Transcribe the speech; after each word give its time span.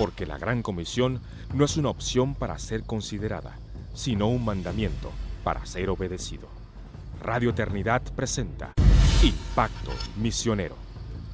porque 0.00 0.24
la 0.24 0.38
Gran 0.38 0.62
Comisión 0.62 1.20
no 1.52 1.66
es 1.66 1.76
una 1.76 1.90
opción 1.90 2.34
para 2.34 2.58
ser 2.58 2.84
considerada, 2.84 3.58
sino 3.92 4.28
un 4.28 4.42
mandamiento 4.42 5.12
para 5.44 5.66
ser 5.66 5.90
obedecido. 5.90 6.48
Radio 7.22 7.50
Eternidad 7.50 8.00
presenta 8.16 8.72
Impacto 9.22 9.90
Misionero, 10.16 10.74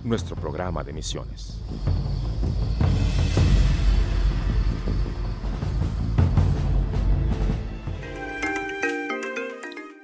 nuestro 0.03 0.35
programa 0.35 0.83
de 0.83 0.93
misiones. 0.93 1.63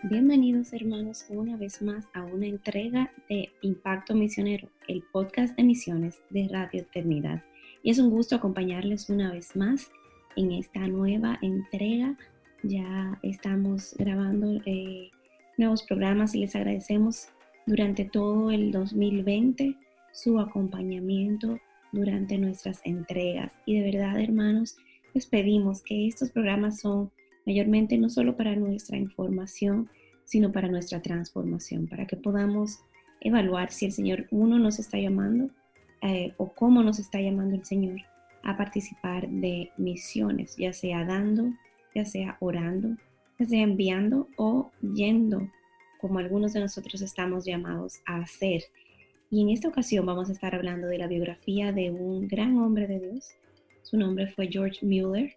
Bienvenidos 0.05 0.73
hermanos 0.73 1.25
una 1.31 1.57
vez 1.57 1.83
más 1.83 2.05
a 2.15 2.23
una 2.23 2.47
entrega 2.47 3.11
de 3.29 3.51
Impacto 3.63 4.15
Misionero, 4.15 4.69
el 4.87 5.03
podcast 5.11 5.57
de 5.57 5.65
misiones 5.65 6.23
de 6.31 6.47
Radio 6.49 6.83
Eternidad. 6.83 7.43
Y 7.83 7.91
es 7.91 7.99
un 7.99 8.11
gusto 8.11 8.37
acompañarles 8.37 9.11
una 9.11 9.33
vez 9.33 9.57
más 9.57 9.91
en 10.37 10.53
esta 10.53 10.87
nueva 10.87 11.39
entrega. 11.43 12.17
Ya 12.63 13.19
estamos 13.23 13.95
grabando 13.99 14.61
eh, 14.67 15.11
nuevos 15.59 15.83
programas 15.83 16.35
y 16.35 16.41
les 16.41 16.55
agradecemos 16.55 17.29
durante 17.67 18.05
todo 18.05 18.51
el 18.51 18.71
2020 18.71 19.77
su 20.13 20.39
acompañamiento 20.39 21.59
durante 21.93 22.39
nuestras 22.39 22.81
entregas. 22.85 23.53
Y 23.67 23.79
de 23.79 23.91
verdad, 23.91 24.21
hermanos, 24.21 24.77
les 25.13 25.27
pedimos 25.27 25.83
que 25.83 26.07
estos 26.07 26.31
programas 26.31 26.81
son 26.81 27.11
mayormente 27.47 27.99
no 27.99 28.09
solo 28.09 28.37
para 28.37 28.55
nuestra 28.55 28.97
información, 28.97 29.91
sino 30.25 30.53
para 30.53 30.69
nuestra 30.69 31.03
transformación, 31.03 31.89
para 31.89 32.07
que 32.07 32.17
podamos 32.17 32.79
evaluar 33.21 33.71
si 33.73 33.87
el 33.87 33.93
Señor, 33.93 34.27
uno, 34.31 34.59
nos 34.59 34.79
está 34.79 34.99
llamando 34.99 35.51
eh, 36.03 36.35
o 36.37 36.53
cómo 36.53 36.83
nos 36.83 36.99
está 36.99 37.21
llamando 37.21 37.55
el 37.55 37.65
Señor 37.65 38.01
a 38.43 38.57
participar 38.57 39.29
de 39.29 39.71
misiones, 39.77 40.57
ya 40.57 40.73
sea 40.73 41.05
dando, 41.05 41.53
ya 41.95 42.05
sea 42.05 42.37
orando, 42.41 42.97
ya 43.39 43.47
sea 43.47 43.63
enviando 43.63 44.29
o 44.37 44.71
yendo, 44.81 45.49
como 46.01 46.19
algunos 46.19 46.53
de 46.53 46.61
nosotros 46.61 47.01
estamos 47.03 47.45
llamados 47.45 48.01
a 48.07 48.17
hacer. 48.17 48.65
Y 49.31 49.43
en 49.43 49.51
esta 49.51 49.69
ocasión 49.69 50.05
vamos 50.05 50.29
a 50.29 50.33
estar 50.33 50.55
hablando 50.55 50.89
de 50.89 50.99
la 50.99 51.07
biografía 51.07 51.73
de 51.73 51.91
un 51.91 52.27
gran 52.27 52.59
hombre 52.59 52.87
de 52.87 52.99
Dios. 52.99 53.31
Su 53.83 53.97
nombre 53.97 54.27
fue 54.27 54.49
George 54.49 54.85
Mueller 54.85 55.33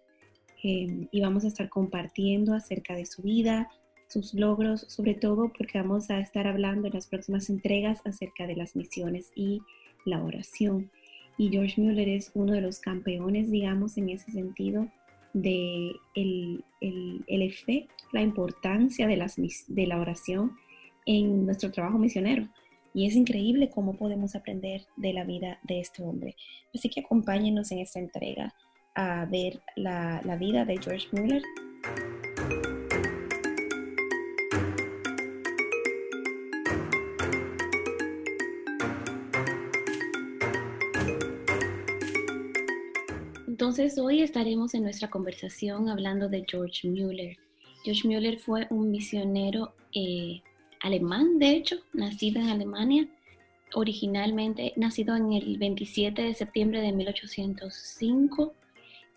eh, 0.64 1.08
y 1.10 1.20
vamos 1.20 1.44
a 1.44 1.48
estar 1.48 1.68
compartiendo 1.68 2.54
acerca 2.54 2.96
de 2.96 3.06
su 3.06 3.22
vida, 3.22 3.70
sus 4.08 4.34
logros, 4.34 4.80
sobre 4.88 5.14
todo 5.14 5.52
porque 5.56 5.78
vamos 5.78 6.10
a 6.10 6.18
estar 6.18 6.46
hablando 6.46 6.88
en 6.88 6.94
las 6.94 7.06
próximas 7.06 7.48
entregas 7.50 8.00
acerca 8.04 8.46
de 8.46 8.56
las 8.56 8.74
misiones 8.74 9.30
y 9.34 9.62
la 10.06 10.24
oración. 10.24 10.90
Y 11.36 11.50
George 11.50 11.80
Mueller 11.80 12.08
es 12.08 12.30
uno 12.32 12.54
de 12.54 12.62
los 12.62 12.80
campeones, 12.80 13.50
digamos, 13.50 13.98
en 13.98 14.08
ese 14.08 14.30
sentido, 14.30 14.88
de 15.34 15.92
el, 16.14 16.64
efecto, 17.28 17.94
la 18.12 18.22
importancia 18.22 19.06
de, 19.06 19.16
las, 19.18 19.36
de 19.36 19.86
la 19.86 20.00
oración 20.00 20.56
en 21.04 21.44
nuestro 21.44 21.70
trabajo 21.70 21.98
misionero. 21.98 22.48
Y 22.94 23.06
es 23.06 23.14
increíble 23.14 23.68
cómo 23.68 23.98
podemos 23.98 24.34
aprender 24.34 24.86
de 24.96 25.12
la 25.12 25.24
vida 25.24 25.58
de 25.64 25.80
este 25.80 26.02
hombre. 26.02 26.34
Así 26.74 26.88
que 26.88 27.00
acompáñenos 27.00 27.70
en 27.70 27.80
esta 27.80 27.98
entrega 27.98 28.54
a 28.94 29.26
ver 29.26 29.60
la, 29.76 30.22
la 30.24 30.36
vida 30.36 30.64
de 30.64 30.78
George 30.78 31.06
Mueller. 31.12 31.42
Entonces 43.56 43.96
hoy 43.96 44.20
estaremos 44.20 44.74
en 44.74 44.82
nuestra 44.82 45.08
conversación 45.08 45.88
hablando 45.88 46.28
de 46.28 46.44
George 46.46 46.86
Mueller. 46.90 47.38
George 47.84 48.06
Mueller 48.06 48.38
fue 48.38 48.66
un 48.68 48.90
misionero 48.90 49.72
eh, 49.94 50.42
alemán, 50.82 51.38
de 51.38 51.52
hecho, 51.52 51.76
nacido 51.94 52.38
en 52.38 52.48
Alemania, 52.48 53.08
originalmente 53.72 54.74
nacido 54.76 55.16
en 55.16 55.32
el 55.32 55.56
27 55.56 56.20
de 56.20 56.34
septiembre 56.34 56.82
de 56.82 56.92
1805 56.92 58.52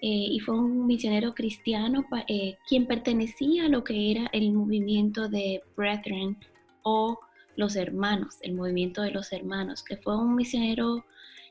eh, 0.02 0.08
y 0.08 0.40
fue 0.40 0.58
un 0.58 0.88
misionero 0.88 1.36
cristiano 1.36 2.06
eh, 2.30 2.56
quien 2.66 2.88
pertenecía 2.88 3.66
a 3.66 3.68
lo 3.68 3.84
que 3.84 4.10
era 4.10 4.30
el 4.32 4.54
movimiento 4.54 5.28
de 5.28 5.62
Brethren 5.76 6.38
o 6.84 7.20
los 7.58 7.76
hermanos, 7.76 8.38
el 8.42 8.54
movimiento 8.54 9.02
de 9.02 9.12
los 9.12 9.34
hermanos, 9.34 9.84
que 9.84 9.98
fue 9.98 10.16
un 10.16 10.38
misionero 10.38 11.04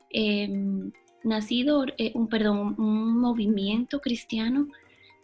em, 0.09 0.91
nacido, 1.23 1.85
eh, 1.97 2.11
un, 2.15 2.27
perdón, 2.27 2.75
un 2.77 3.19
movimiento 3.19 3.99
cristiano 3.99 4.67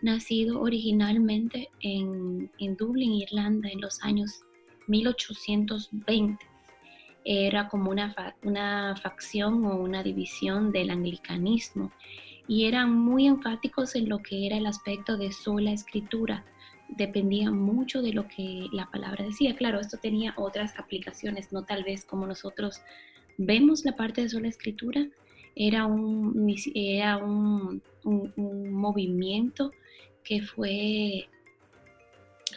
nacido 0.01 0.61
originalmente 0.61 1.69
en, 1.81 2.51
en 2.59 2.75
Dublín, 2.75 3.13
Irlanda, 3.13 3.69
en 3.69 3.81
los 3.81 4.01
años 4.03 4.43
1820. 4.87 6.45
Era 7.23 7.67
como 7.69 7.89
una, 7.89 8.13
una 8.43 8.95
facción 9.01 9.65
o 9.65 9.77
una 9.77 10.03
división 10.03 10.71
del 10.71 10.91
anglicanismo 10.91 11.91
y 12.47 12.65
eran 12.65 12.93
muy 12.93 13.25
enfáticos 13.25 13.95
en 13.95 14.09
lo 14.09 14.19
que 14.19 14.45
era 14.45 14.57
el 14.57 14.67
aspecto 14.67 15.17
de 15.17 15.31
sola 15.31 15.71
escritura. 15.71 16.45
Dependía 16.87 17.49
mucho 17.49 18.03
de 18.03 18.13
lo 18.13 18.27
que 18.27 18.67
la 18.71 18.91
palabra 18.91 19.25
decía. 19.25 19.55
Claro, 19.55 19.79
esto 19.79 19.97
tenía 19.97 20.35
otras 20.37 20.77
aplicaciones, 20.77 21.51
no 21.51 21.63
tal 21.63 21.83
vez 21.83 22.05
como 22.05 22.27
nosotros 22.27 22.81
vemos 23.37 23.83
la 23.85 23.95
parte 23.95 24.21
de 24.21 24.29
sola 24.29 24.47
escritura, 24.47 25.07
era 25.55 25.85
un, 25.85 26.53
era 26.73 27.17
un, 27.17 27.81
movimiento 28.71 29.71
que 30.23 30.41
fue 30.41 31.27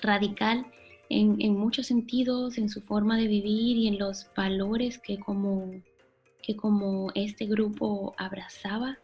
radical 0.03 0.67
en, 1.09 1.37
en, 1.41 1.57
muchos 1.57 1.87
sentidos, 1.87 2.59
en 2.59 2.69
su 2.69 2.83
forma 2.83 3.17
de 3.17 3.29
vivir 3.29 3.77
y 3.79 3.89
en 3.89 3.99
los 3.99 4.27
valores 4.37 4.99
que 4.99 5.19
como, 5.19 5.71
que 6.43 6.57
como 6.57 7.11
este 7.15 7.47
grupo 7.47 8.15
abrazaba. 8.19 8.99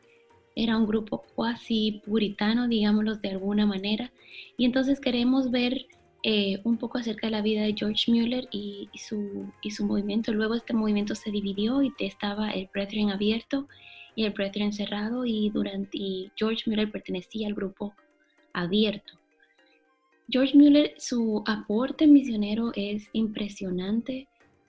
Era 0.56 0.76
un 0.76 0.86
grupo 0.86 1.24
cuasi 1.34 2.02
puritano, 2.04 2.68
digámoslo 2.68 3.16
de 3.16 3.30
alguna 3.30 3.66
manera. 3.66 4.12
Y 4.56 4.64
entonces 4.66 5.00
queremos 5.00 5.50
ver 5.50 5.86
eh, 6.26 6.62
un 6.64 6.78
poco 6.78 6.96
acerca 6.96 7.26
de 7.26 7.32
la 7.32 7.42
vida 7.42 7.64
de 7.64 7.74
George 7.76 8.10
Mueller 8.10 8.48
y, 8.50 8.88
su, 8.94 9.52
y 9.60 9.72
su 9.72 9.84
movimiento. 9.84 10.32
Luego 10.32 10.54
este 10.54 10.72
movimiento 10.72 11.14
se 11.14 11.30
dividió 11.30 11.82
y 11.82 11.92
estaba 11.98 12.50
el 12.50 12.70
Brethren 12.72 13.10
abierto 13.10 13.68
y 14.16 14.24
el 14.24 14.32
Brethren 14.32 14.72
cerrado 14.72 15.26
y, 15.26 15.50
durante, 15.50 16.30
George 16.34 16.62
Mueller 16.64 16.90
pertenecía 16.90 17.46
al 17.46 17.52
grupo 17.52 17.94
abierto. 18.54 19.20
George 20.30 20.56
Mueller, 20.56 20.94
su 20.96 21.42
aporte 21.44 22.06
misionero 22.06 22.72
es 22.74 23.10
impresionante, 23.12 24.26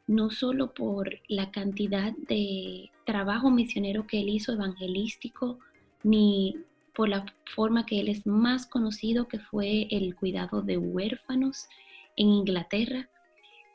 no 0.08 0.32
solo 0.32 0.74
por 0.74 1.22
la 1.30 1.52
cantidad 1.52 2.12
de 2.28 2.92
trabajo 3.06 3.50
misionero 3.50 4.06
que 4.06 4.20
él 4.20 4.28
hizo 4.28 4.52
evangelístico, 4.52 5.60
ni 6.04 6.58
por 6.96 7.10
la 7.10 7.26
forma 7.54 7.86
que 7.86 8.00
él 8.00 8.08
es 8.08 8.26
más 8.26 8.68
conocido, 8.68 9.28
que 9.28 9.40
fue 9.40 9.88
el 9.92 10.16
cuidado 10.16 10.62
de 10.62 10.78
huérfanos 10.78 11.68
en 12.16 12.30
Inglaterra, 12.30 13.10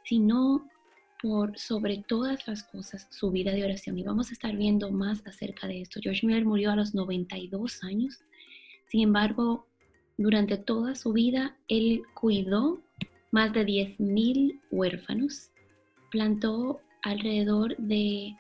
sino 0.04 0.66
por 1.22 1.58
sobre 1.58 1.98
todas 1.98 2.47
las 2.48 2.62
cosas 2.64 3.06
su 3.10 3.31
vida 3.31 3.53
de 3.53 3.64
oración. 3.64 3.98
Y 3.98 4.03
vamos 4.03 4.31
a 4.31 4.32
estar 4.32 4.56
viendo 4.56 4.91
más 4.91 5.26
acerca 5.26 5.66
de 5.66 5.82
esto. 5.82 6.00
George 6.03 6.26
Miller 6.26 6.44
murió 6.44 6.70
a 6.70 6.76
los 6.76 6.94
92 6.94 7.84
años. 7.84 8.19
Sin 8.88 9.03
embargo, 9.03 9.66
durante 10.16 10.56
toda 10.56 10.94
su 10.94 11.12
vida, 11.12 11.56
él 11.69 12.02
cuidó 12.14 12.82
más 13.31 13.52
de 13.52 13.64
10.000 13.64 14.60
huérfanos, 14.70 15.50
plantó 16.10 16.81
alrededor 17.02 17.76
de 17.76 18.34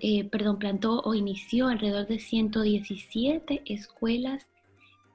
eh, 0.00 0.24
perdón, 0.24 0.58
plantó 0.58 1.00
o 1.02 1.14
inició 1.14 1.68
alrededor 1.68 2.08
de 2.08 2.18
117 2.18 3.62
escuelas 3.66 4.48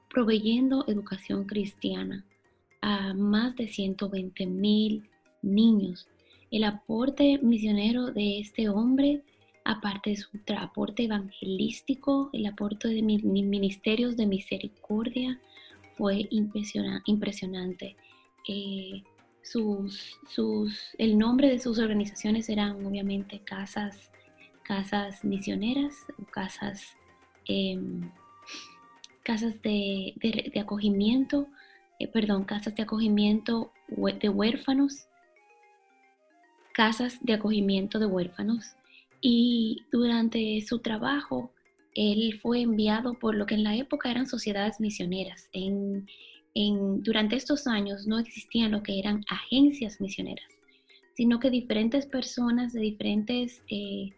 proveyendo 0.08 0.84
educación 0.88 1.44
cristiana 1.44 2.24
a 2.80 3.12
más 3.12 3.54
de 3.56 3.68
120 3.68 4.46
mil 4.46 5.08
niños. 5.42 6.08
El 6.50 6.64
aporte 6.64 7.38
misionero 7.42 8.12
de 8.12 8.38
este 8.38 8.68
hombre, 8.70 9.22
aparte 9.64 10.10
de 10.10 10.16
su 10.16 10.28
aporte 10.56 11.04
evangelístico, 11.04 12.30
el 12.32 12.46
aporte 12.46 12.88
de 12.88 13.02
ministerios 13.02 14.16
de 14.16 14.26
misericordia, 14.26 15.38
fue 15.96 16.28
impresionante. 16.30 17.96
Eh, 18.48 19.02
el 20.98 21.18
nombre 21.18 21.48
de 21.48 21.58
sus 21.58 21.78
organizaciones 21.78 22.48
eran 22.48 22.84
obviamente 22.84 23.40
casas 23.40 24.10
casas 24.66 25.24
misioneras, 25.24 25.94
casas, 26.32 26.96
em, 27.46 28.10
casas 29.22 29.62
de, 29.62 30.14
acogimiento, 30.60 31.46
eh, 32.00 32.08
perdón, 32.08 32.44
casas 32.44 32.74
de 32.74 32.82
acogimiento 32.82 33.72
de 33.88 34.28
huérfanos, 34.28 35.06
casas 36.72 37.18
de 37.22 37.34
acogimiento 37.34 37.98
de 37.98 38.06
huérfanos. 38.06 38.74
Y 39.20 39.84
durante 39.92 40.60
su 40.62 40.80
trabajo, 40.80 41.52
él 41.94 42.38
fue 42.42 42.60
enviado 42.62 43.14
por 43.14 43.34
lo 43.34 43.46
que 43.46 43.54
en 43.54 43.64
la 43.64 43.76
época 43.76 44.10
eran 44.10 44.26
sociedades 44.26 44.80
misioneras. 44.80 45.48
En, 45.52 46.06
durante 47.02 47.36
estos 47.36 47.66
años 47.66 48.06
no 48.06 48.18
existían 48.18 48.72
lo 48.72 48.82
que 48.82 48.98
eran 48.98 49.24
agencias 49.28 50.00
misioneras, 50.00 50.48
sino 51.14 51.38
que 51.38 51.50
diferentes 51.50 52.06
personas 52.06 52.72
de 52.72 52.80
diferentes 52.80 53.62
eh, 53.68 54.10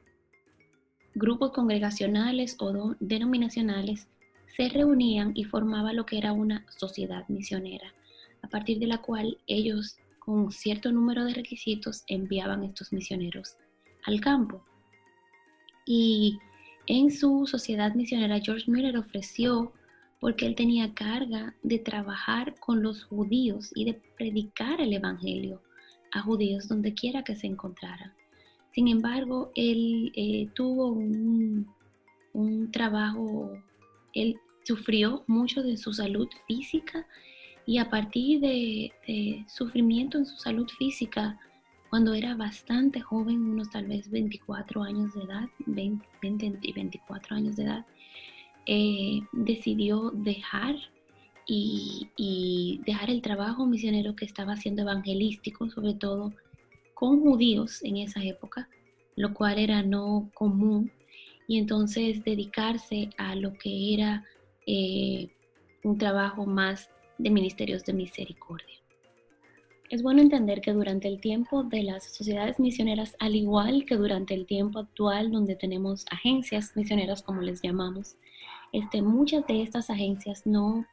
grupos 1.19 1.51
congregacionales 1.51 2.57
o 2.61 2.95
denominacionales 3.01 4.09
se 4.57 4.69
reunían 4.69 5.33
y 5.35 5.45
formaban 5.45 5.97
lo 5.97 6.07
que 6.07 6.17
era 6.17 6.33
una 6.33 6.65
sociedad 6.71 7.29
misionera, 7.29 7.93
a 8.43 8.49
partir 8.49 8.79
de 8.79 8.87
la 8.87 9.03
cual 9.03 9.39
ellos, 9.47 9.99
con 10.21 10.53
cierto 10.53 10.93
número 10.93 11.25
de 11.25 11.35
requisitos, 11.35 12.05
enviaban 12.07 12.63
estos 12.65 12.93
misioneros 12.93 13.57
al 14.05 14.21
campo. 14.21 14.65
Y 15.85 16.39
en 16.87 17.11
su 17.11 17.47
sociedad 17.47 17.95
misionera, 17.95 18.41
George 18.41 18.71
Miller 18.71 18.97
ofreció, 18.97 19.73
porque 20.21 20.47
él 20.47 20.55
tenía 20.55 20.95
carga 20.95 21.55
de 21.63 21.79
trabajar 21.79 22.55
con 22.61 22.83
los 22.83 23.05
judíos 23.05 23.71
y 23.75 23.85
de 23.85 23.95
predicar 24.17 24.81
el 24.81 24.93
Evangelio 24.93 25.63
a 26.13 26.23
judíos 26.23 26.69
donde 26.69 26.95
quiera 26.95 27.23
que 27.23 27.37
se 27.37 27.47
encontraran. 27.47 28.13
Sin 28.73 28.89
embargo, 28.89 29.51
él 29.55 30.13
eh, 30.15 30.49
tuvo 30.55 30.89
un, 30.89 31.67
trabajo, 32.73 33.51
él 34.15 34.37
sufrió 34.63 35.25
mucho 35.27 35.63
de 35.63 35.77
su 35.77 35.93
salud 35.93 36.29
física 36.47 37.07
y 37.67 37.79
a 37.79 37.91
partir 37.91 38.41
de, 38.41 38.93
de, 39.07 39.45
sufrimiento 39.49 40.19
en 40.19 40.27
su 40.27 40.37
salud 40.37 40.69
física, 40.79 41.39
cuando 41.91 42.15
era 42.15 42.35
bastante 42.37 43.01
joven, 43.01 43.43
unos 43.43 43.71
tal 43.71 43.87
vez 43.87 44.11
24 44.11 44.83
años 44.83 45.15
de 45.15 45.23
edad, 45.23 45.49
20, 45.67 46.59
y 46.63 46.73
24 46.73 47.37
años 47.37 47.57
de 47.57 47.65
edad, 47.65 47.87
eh, 48.67 49.21
decidió 49.33 50.11
dejar 50.15 50.77
y, 51.47 52.09
y, 52.17 52.81
dejar 52.87 53.11
el 53.11 53.23
trabajo 53.23 53.67
misionero 53.67 54.15
que 54.15 54.27
estaba 54.27 54.53
haciendo 54.53 54.83
evangelístico, 54.83 55.71
sobre 55.71 55.95
todo 55.95 56.35
con 56.99 57.21
judíos 57.21 57.81
en 57.85 57.99
esa 57.99 58.25
época, 58.25 58.69
lo 59.15 59.33
cual 59.33 59.61
era 59.61 59.85
no 59.85 60.33
común, 60.35 60.91
y 61.47 61.59
entonces 61.59 62.25
dedicarse 62.25 63.11
a 63.19 63.37
lo 63.37 63.57
que 63.57 63.95
era 63.95 64.25
eh, 64.67 65.29
un 65.85 65.97
trabajo 65.97 66.45
más 66.45 66.91
de 67.17 67.31
ministerios 67.31 67.85
de 67.85 67.93
misericordia. 67.93 68.75
Es 69.91 70.03
bueno 70.03 70.21
entender 70.21 70.61
que 70.61 70.73
durante 70.73 71.07
el 71.07 71.21
tiempo 71.21 71.63
de 71.63 71.85
las 71.85 72.13
sociedades 72.13 72.59
misioneras, 72.59 73.15
al 73.21 73.37
igual 73.37 73.85
que 73.87 73.95
durante 73.95 74.35
el 74.35 74.45
tiempo 74.45 74.81
actual 74.81 75.31
donde 75.31 75.55
tenemos 75.55 76.05
agencias 76.11 76.73
misioneras, 76.75 77.23
como 77.23 77.43
les 77.43 77.63
llamamos, 77.63 78.17
este, 78.73 79.03
muchas 79.03 79.47
de 79.47 79.63
estas 79.63 79.89
agencias 79.89 80.45
no, 80.45 80.85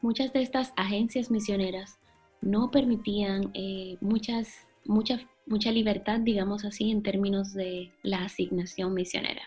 muchas 0.00 0.32
de 0.32 0.40
estas 0.40 0.72
agencias 0.76 1.30
misioneras 1.30 1.98
no 2.40 2.70
permitían 2.70 3.50
eh, 3.52 3.98
muchas, 4.00 4.48
mucha, 4.88 5.20
mucha 5.46 5.70
libertad, 5.72 6.20
digamos 6.20 6.64
así, 6.64 6.90
en 6.90 7.02
términos 7.02 7.52
de 7.52 7.90
la 8.02 8.24
asignación 8.24 8.94
misionera. 8.94 9.42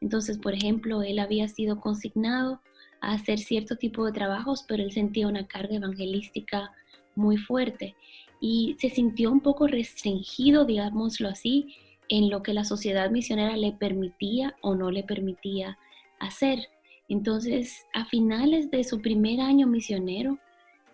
Entonces, 0.00 0.38
por 0.38 0.54
ejemplo, 0.54 1.02
él 1.02 1.18
había 1.18 1.48
sido 1.48 1.80
consignado 1.80 2.60
a 3.00 3.12
hacer 3.12 3.38
cierto 3.38 3.76
tipo 3.76 4.04
de 4.04 4.12
trabajos, 4.12 4.64
pero 4.66 4.82
él 4.82 4.92
sentía 4.92 5.28
una 5.28 5.46
carga 5.46 5.76
evangelística 5.76 6.72
muy 7.14 7.36
fuerte 7.36 7.96
y 8.40 8.76
se 8.78 8.90
sintió 8.90 9.30
un 9.32 9.40
poco 9.40 9.66
restringido, 9.66 10.64
digámoslo 10.64 11.28
así, 11.28 11.74
en 12.08 12.30
lo 12.30 12.42
que 12.42 12.54
la 12.54 12.64
sociedad 12.64 13.10
misionera 13.10 13.56
le 13.56 13.72
permitía 13.72 14.56
o 14.60 14.74
no 14.74 14.90
le 14.90 15.02
permitía 15.02 15.78
hacer. 16.20 16.68
Entonces, 17.08 17.86
a 17.94 18.04
finales 18.06 18.70
de 18.70 18.84
su 18.84 19.00
primer 19.00 19.40
año 19.40 19.66
misionero, 19.66 20.38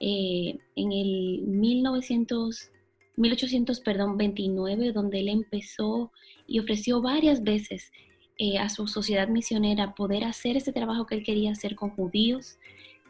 eh, 0.01 0.59
en 0.77 0.93
el 0.93 1.43
1900, 1.47 2.71
1829, 3.17 4.93
donde 4.93 5.21
él 5.21 5.29
empezó 5.29 6.13
y 6.47 6.59
ofreció 6.59 7.01
varias 7.01 7.43
veces 7.43 7.93
eh, 8.39 8.59
a 8.59 8.69
su 8.69 8.87
sociedad 8.89 9.29
misionera 9.29 9.95
poder 9.95 10.25
hacer 10.25 10.57
ese 10.57 10.73
trabajo 10.73 11.07
que 11.07 11.15
él 11.17 11.25
quería 11.25 11.53
hacer 11.53 11.77
con 11.77 11.91
judíos, 11.91 12.59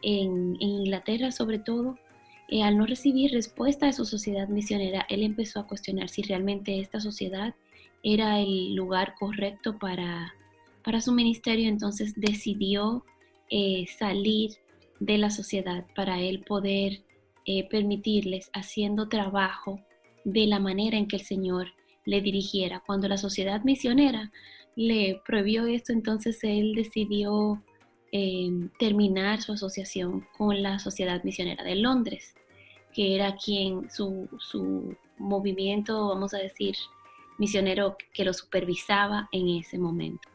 en, 0.02 0.56
en 0.60 0.68
Inglaterra 0.68 1.30
sobre 1.32 1.58
todo, 1.58 1.96
eh, 2.48 2.62
al 2.62 2.76
no 2.76 2.86
recibir 2.86 3.32
respuesta 3.32 3.86
de 3.86 3.94
su 3.94 4.04
sociedad 4.04 4.48
misionera, 4.48 5.06
él 5.08 5.22
empezó 5.22 5.60
a 5.60 5.66
cuestionar 5.66 6.08
si 6.08 6.22
realmente 6.22 6.78
esta 6.78 7.00
sociedad 7.00 7.54
era 8.02 8.38
el 8.38 8.74
lugar 8.74 9.14
correcto 9.18 9.78
para, 9.78 10.34
para 10.84 11.00
su 11.00 11.12
ministerio, 11.12 11.68
entonces 11.68 12.12
decidió 12.16 13.04
eh, 13.50 13.86
salir 13.98 14.50
de 15.00 15.16
la 15.16 15.30
sociedad 15.30 15.86
para 15.94 16.20
él 16.20 16.40
poder 16.40 17.02
eh, 17.46 17.66
permitirles 17.68 18.50
haciendo 18.52 19.08
trabajo 19.08 19.80
de 20.24 20.46
la 20.46 20.58
manera 20.58 20.96
en 20.96 21.06
que 21.06 21.16
el 21.16 21.22
Señor 21.22 21.68
le 22.04 22.20
dirigiera. 22.20 22.82
Cuando 22.86 23.08
la 23.08 23.16
sociedad 23.16 23.62
misionera 23.62 24.32
le 24.76 25.20
prohibió 25.26 25.66
esto, 25.66 25.92
entonces 25.92 26.42
él 26.42 26.74
decidió 26.74 27.62
terminar 28.78 29.42
su 29.42 29.52
asociación 29.52 30.24
con 30.38 30.62
la 30.62 30.78
Sociedad 30.78 31.24
Misionera 31.24 31.64
de 31.64 31.74
Londres, 31.74 32.34
que 32.92 33.16
era 33.16 33.34
quien 33.34 33.90
su, 33.90 34.28
su 34.38 34.96
movimiento, 35.18 36.10
vamos 36.10 36.32
a 36.32 36.38
decir, 36.38 36.76
misionero 37.38 37.96
que 38.12 38.24
lo 38.24 38.32
supervisaba 38.32 39.28
en 39.32 39.48
ese 39.48 39.78
momento. 39.78 40.28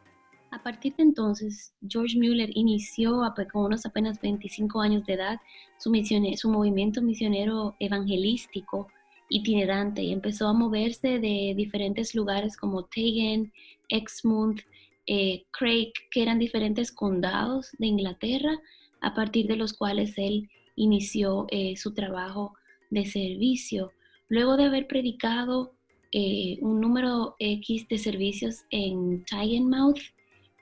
A 0.50 0.62
partir 0.62 0.94
de 0.96 1.04
entonces, 1.04 1.72
George 1.88 2.18
Mueller 2.18 2.50
inició 2.54 3.22
con 3.50 3.64
unos 3.64 3.86
apenas 3.86 4.20
25 4.20 4.80
años 4.80 5.06
de 5.06 5.14
edad 5.14 5.40
su, 5.78 5.90
su 6.36 6.50
movimiento 6.50 7.00
misionero 7.00 7.76
evangelístico 7.78 8.88
itinerante 9.30 10.02
y 10.02 10.12
empezó 10.12 10.48
a 10.48 10.52
moverse 10.52 11.18
de 11.18 11.54
diferentes 11.56 12.14
lugares 12.14 12.56
como 12.56 12.84
Tegan, 12.84 13.50
Exmouth, 13.88 14.60
eh, 15.06 15.44
Craig, 15.50 15.92
que 16.10 16.22
eran 16.22 16.38
diferentes 16.38 16.92
condados 16.92 17.70
de 17.78 17.86
Inglaterra, 17.86 18.58
a 19.00 19.14
partir 19.14 19.46
de 19.46 19.56
los 19.56 19.72
cuales 19.72 20.12
él 20.18 20.50
inició 20.76 21.46
eh, 21.50 21.76
su 21.76 21.94
trabajo 21.94 22.54
de 22.90 23.06
servicio. 23.06 23.92
Luego 24.28 24.56
de 24.56 24.64
haber 24.64 24.86
predicado 24.86 25.72
eh, 26.12 26.58
un 26.60 26.80
número 26.80 27.36
X 27.38 27.86
de 27.88 27.98
servicios 27.98 28.64
en 28.70 29.24
Tynemouth 29.24 30.00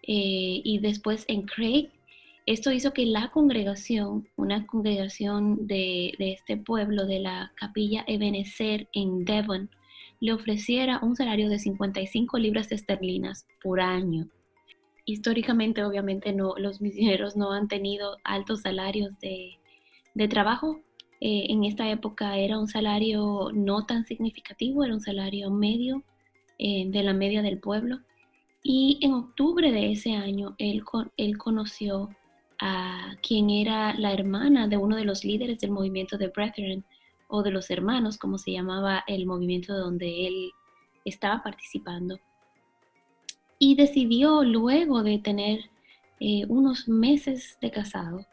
eh, 0.03 0.61
y 0.63 0.79
después 0.79 1.25
en 1.29 1.43
Craig, 1.43 1.91
esto 2.53 2.73
hizo 2.73 2.93
que 2.93 3.07
la 3.07 3.31
congregación, 3.31 4.29
una 4.37 4.67
congregación 4.67 5.67
de, 5.67 6.15
de 6.19 6.33
este 6.33 6.57
pueblo, 6.57 7.07
de 7.07 7.21
la 7.21 7.53
capilla 7.57 8.05
Ebenezer 8.07 8.89
en 8.93 9.25
Devon, 9.25 9.71
le 10.21 10.33
ofreciera 10.33 10.99
un 11.03 11.17
salario 11.17 11.49
de 11.49 11.59
55 11.59 12.39
libras 12.39 12.73
esterlinas 12.73 13.47
por 13.63 13.81
año 13.81 14.29
históricamente 15.09 15.85
obviamente 15.85 16.35
no, 16.35 16.55
los 16.59 16.83
misioneros 16.83 17.35
no 17.35 17.53
han 17.53 17.67
tenido 17.67 18.19
altos 18.25 18.61
salarios 18.61 19.19
de, 19.21 19.59
trabajo. 20.29 20.81
Eh, 21.21 21.47
en 21.49 21.65
esta 21.65 21.89
época 21.89 22.37
era 22.37 22.59
un 22.59 22.69
salario 22.69 23.51
no 23.55 23.87
tan 23.87 24.05
significativo, 24.05 24.85
era 24.85 24.93
un 24.93 25.01
salario 25.01 25.51
medio 25.51 26.03
eh, 26.59 26.85
de 26.89 27.03
la 27.03 27.15
media 27.15 27.41
del 27.41 27.59
pueblo. 27.59 28.01
Y 28.63 28.99
en 29.01 29.15
octubre 29.15 29.73
de 29.73 29.93
ese 29.93 30.13
año 30.13 30.55
él, 30.59 30.83
él 31.17 31.39
conoció 31.39 32.11
a 32.61 33.17
quien 33.23 33.51
era 33.51 33.95
la 33.95 34.13
hermana 34.13 34.69
de 34.69 34.77
uno 34.77 34.97
de 34.97 35.05
los 35.05 35.25
líderes 35.25 35.61
del 35.61 35.71
movimiento 35.71 36.19
de 36.19 36.29
Brethren 36.29 36.85
o 37.29 37.43
de 37.43 37.51
los 37.51 37.71
hermanos, 37.71 38.19
como 38.19 38.39
se 38.39 38.53
llamaba 38.53 39.05
el 39.07 39.27
movimiento 39.27 39.77
donde 39.77 40.27
él 40.27 40.53
estaba 41.05 41.43
participando 41.43 42.19
y 43.59 43.75
decidió 43.75 44.45
luego 44.45 45.03
de 45.03 45.19
tener 45.19 45.71
eh, 46.21 46.45
unos 46.49 46.89
meses 46.89 47.59
de 47.61 47.71
casado, 47.71 48.27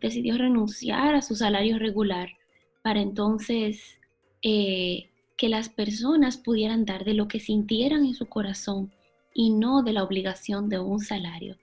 decidió 0.00 0.36
renunciar 0.36 1.14
a 1.14 1.22
su 1.22 1.34
salario 1.34 1.78
regular 1.78 2.28
para 2.82 3.00
entonces 3.00 3.98
eh, 4.42 5.08
que 5.36 5.48
las 5.48 5.68
personas 5.68 6.36
pudieran 6.36 6.84
dar 6.84 7.04
de 7.04 7.14
lo 7.14 7.28
que 7.28 7.40
sintieran 7.40 8.04
en 8.04 8.14
su 8.14 8.26
corazón 8.26 8.92
y 9.32 9.50
no 9.50 9.82
de 9.82 9.92
la 9.92 10.04
obligación 10.04 10.68
de 10.68 10.78
un 10.78 11.00
salario. 11.00 11.56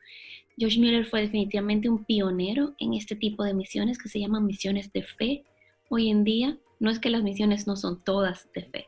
George 0.58 0.80
Miller 0.80 1.06
fue 1.06 1.22
definitivamente 1.22 1.90
un 1.90 2.04
pionero 2.04 2.76
en 2.80 2.94
este 2.94 3.16
tipo 3.16 3.44
de 3.44 3.54
misiones 3.54 3.98
que 3.98 4.10
se 4.10 4.20
llaman 4.20 4.46
misiones 4.46 4.92
de 4.94 5.04
fe. 5.04 5.44
Hoy 5.90 6.10
en 6.10 6.24
día 6.24 6.58
no 6.80 6.90
es 6.90 7.00
que 7.00 7.10
las 7.10 7.24
misiones 7.24 7.68
no 7.68 7.76
son 7.76 8.04
todas 8.04 8.52
de 8.54 8.64
fe, 8.64 8.88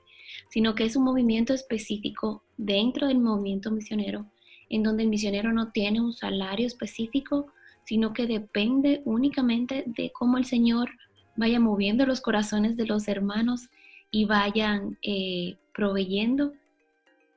sino 0.50 0.76
que 0.76 0.86
es 0.86 0.96
un 0.96 1.04
movimiento 1.04 1.54
específico 1.54 2.44
dentro 2.58 3.08
del 3.08 3.20
movimiento 3.20 3.72
misionero, 3.72 4.26
en 4.70 4.84
donde 4.84 5.04
el 5.04 5.10
misionero 5.10 5.54
no 5.54 5.72
tiene 5.72 6.02
un 6.02 6.14
salario 6.14 6.68
específico, 6.68 7.48
sino 7.86 8.14
que 8.14 8.28
depende 8.28 9.02
únicamente 9.06 9.84
de 9.86 10.12
cómo 10.12 10.38
el 10.38 10.46
Señor 10.46 10.90
vaya 11.36 11.60
moviendo 11.60 12.06
los 12.06 12.22
corazones 12.22 12.78
de 12.78 12.86
los 12.86 13.08
hermanos 13.08 13.70
y 14.12 14.26
vayan 14.26 14.98
eh, 15.02 15.58
proveyendo 15.74 16.54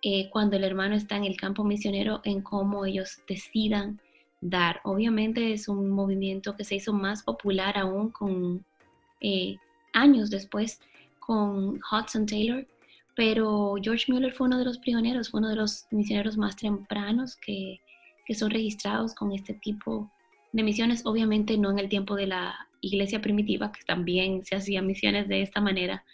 eh, 0.03 0.29
cuando 0.31 0.57
el 0.57 0.65
hermano 0.65 0.95
está 0.95 1.17
en 1.17 1.25
el 1.25 1.37
campo 1.37 1.65
misionero 1.65 2.21
en 2.25 2.43
cómo 2.43 2.85
ellos 2.85 3.19
decidan 3.27 4.01
dar. 4.41 4.81
Obviamente 4.85 5.53
es 5.53 5.69
un 5.69 5.91
movimiento 5.91 6.57
que 6.57 6.65
se 6.65 6.77
hizo 6.77 6.93
más 6.93 7.23
popular 7.23 7.79
aún 7.79 8.11
con 8.11 8.65
eh, 9.21 9.57
años 9.93 10.31
después 10.31 10.81
con 11.19 11.81
Hudson 11.91 12.27
Taylor, 12.27 12.67
pero 13.15 13.75
George 13.83 14.13
Mueller 14.13 14.33
fue 14.33 14.47
uno 14.47 14.59
de 14.59 14.65
los 14.65 14.79
pioneros, 14.79 15.31
fue 15.31 15.41
uno 15.41 15.49
de 15.49 15.57
los 15.57 15.87
misioneros 15.91 16.37
más 16.37 16.55
tempranos 16.57 17.37
que, 17.37 17.81
que 18.27 18.35
son 18.35 18.51
registrados 18.51 19.15
con 19.15 19.33
este 19.33 19.55
tipo 19.55 20.11
de 20.53 20.63
misiones, 20.63 21.05
obviamente 21.05 21.59
no 21.59 21.71
en 21.71 21.79
el 21.79 21.89
tiempo 21.89 22.15
de 22.15 22.27
la 22.27 22.69
iglesia 22.81 23.21
primitiva, 23.21 23.73
que 23.73 23.83
también 23.85 24.45
se 24.45 24.57
hacían 24.57 24.87
misiones 24.87 25.29
de 25.29 25.43
esta 25.43 25.61
manera, 25.61 26.05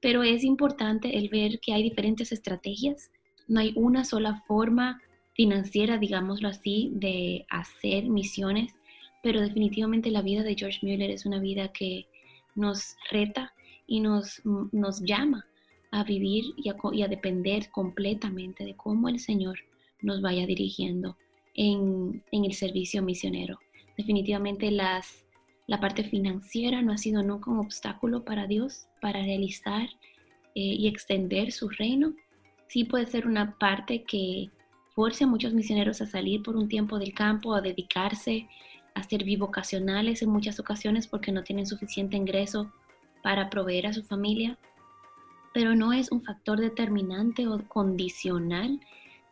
pero 0.00 0.22
es 0.22 0.44
importante 0.44 1.16
el 1.16 1.28
ver 1.28 1.58
que 1.60 1.72
hay 1.72 1.82
diferentes 1.82 2.32
estrategias, 2.32 3.10
no 3.46 3.60
hay 3.60 3.72
una 3.76 4.04
sola 4.04 4.42
forma 4.46 5.00
financiera, 5.38 5.98
digámoslo 5.98 6.48
así, 6.48 6.90
de 6.94 7.46
hacer 7.48 8.08
misiones, 8.08 8.74
pero 9.22 9.40
definitivamente 9.40 10.10
la 10.10 10.20
vida 10.20 10.42
de 10.42 10.56
George 10.56 10.80
Mueller 10.82 11.12
es 11.12 11.26
una 11.26 11.38
vida 11.38 11.68
que 11.68 12.08
nos 12.56 12.96
reta 13.08 13.54
y 13.86 14.00
nos, 14.00 14.42
nos 14.72 15.00
llama 15.00 15.46
a 15.92 16.02
vivir 16.02 16.44
y 16.56 17.02
a, 17.02 17.06
depender 17.06 17.70
completamente 17.70 18.64
de 18.64 18.74
cómo 18.74 19.08
el 19.08 19.20
Señor 19.20 19.60
nos 20.02 20.20
vaya 20.20 20.44
dirigiendo 20.44 21.16
en, 21.54 22.24
en 22.32 22.44
el 22.44 22.54
servicio 22.54 23.00
misionero. 23.00 23.60
Definitivamente 23.96 24.72
las, 24.72 25.24
la 25.68 25.78
parte 25.78 26.02
financiera 26.02 26.82
no 26.82 26.92
ha 26.92 26.98
sido 26.98 27.22
nunca 27.22 27.52
un 27.52 27.60
obstáculo 27.60 28.24
para 28.24 28.48
Dios 28.48 28.88
para 29.00 29.22
realizar 29.22 29.88
eh, 30.56 30.74
y 30.74 30.88
extender 30.88 31.52
su 31.52 31.68
reino. 31.68 32.12
Sí 32.66 32.82
puede 32.82 33.06
ser 33.06 33.28
una 33.28 33.56
parte 33.56 34.02
que 34.02 34.50
force 34.98 35.22
a 35.22 35.28
muchos 35.28 35.54
misioneros 35.54 36.00
a 36.00 36.06
salir 36.06 36.42
por 36.42 36.56
un 36.56 36.66
tiempo 36.66 36.98
del 36.98 37.14
campo, 37.14 37.54
a 37.54 37.60
dedicarse 37.60 38.48
a 38.96 39.02
ser 39.04 39.22
bivocacionales 39.22 40.22
en 40.22 40.28
muchas 40.28 40.58
ocasiones 40.58 41.06
porque 41.06 41.30
no 41.30 41.44
tienen 41.44 41.68
suficiente 41.68 42.16
ingreso 42.16 42.72
para 43.22 43.48
proveer 43.48 43.86
a 43.86 43.92
su 43.92 44.02
familia, 44.02 44.58
pero 45.54 45.76
no 45.76 45.92
es 45.92 46.10
un 46.10 46.20
factor 46.24 46.58
determinante 46.58 47.46
o 47.46 47.62
condicional 47.68 48.80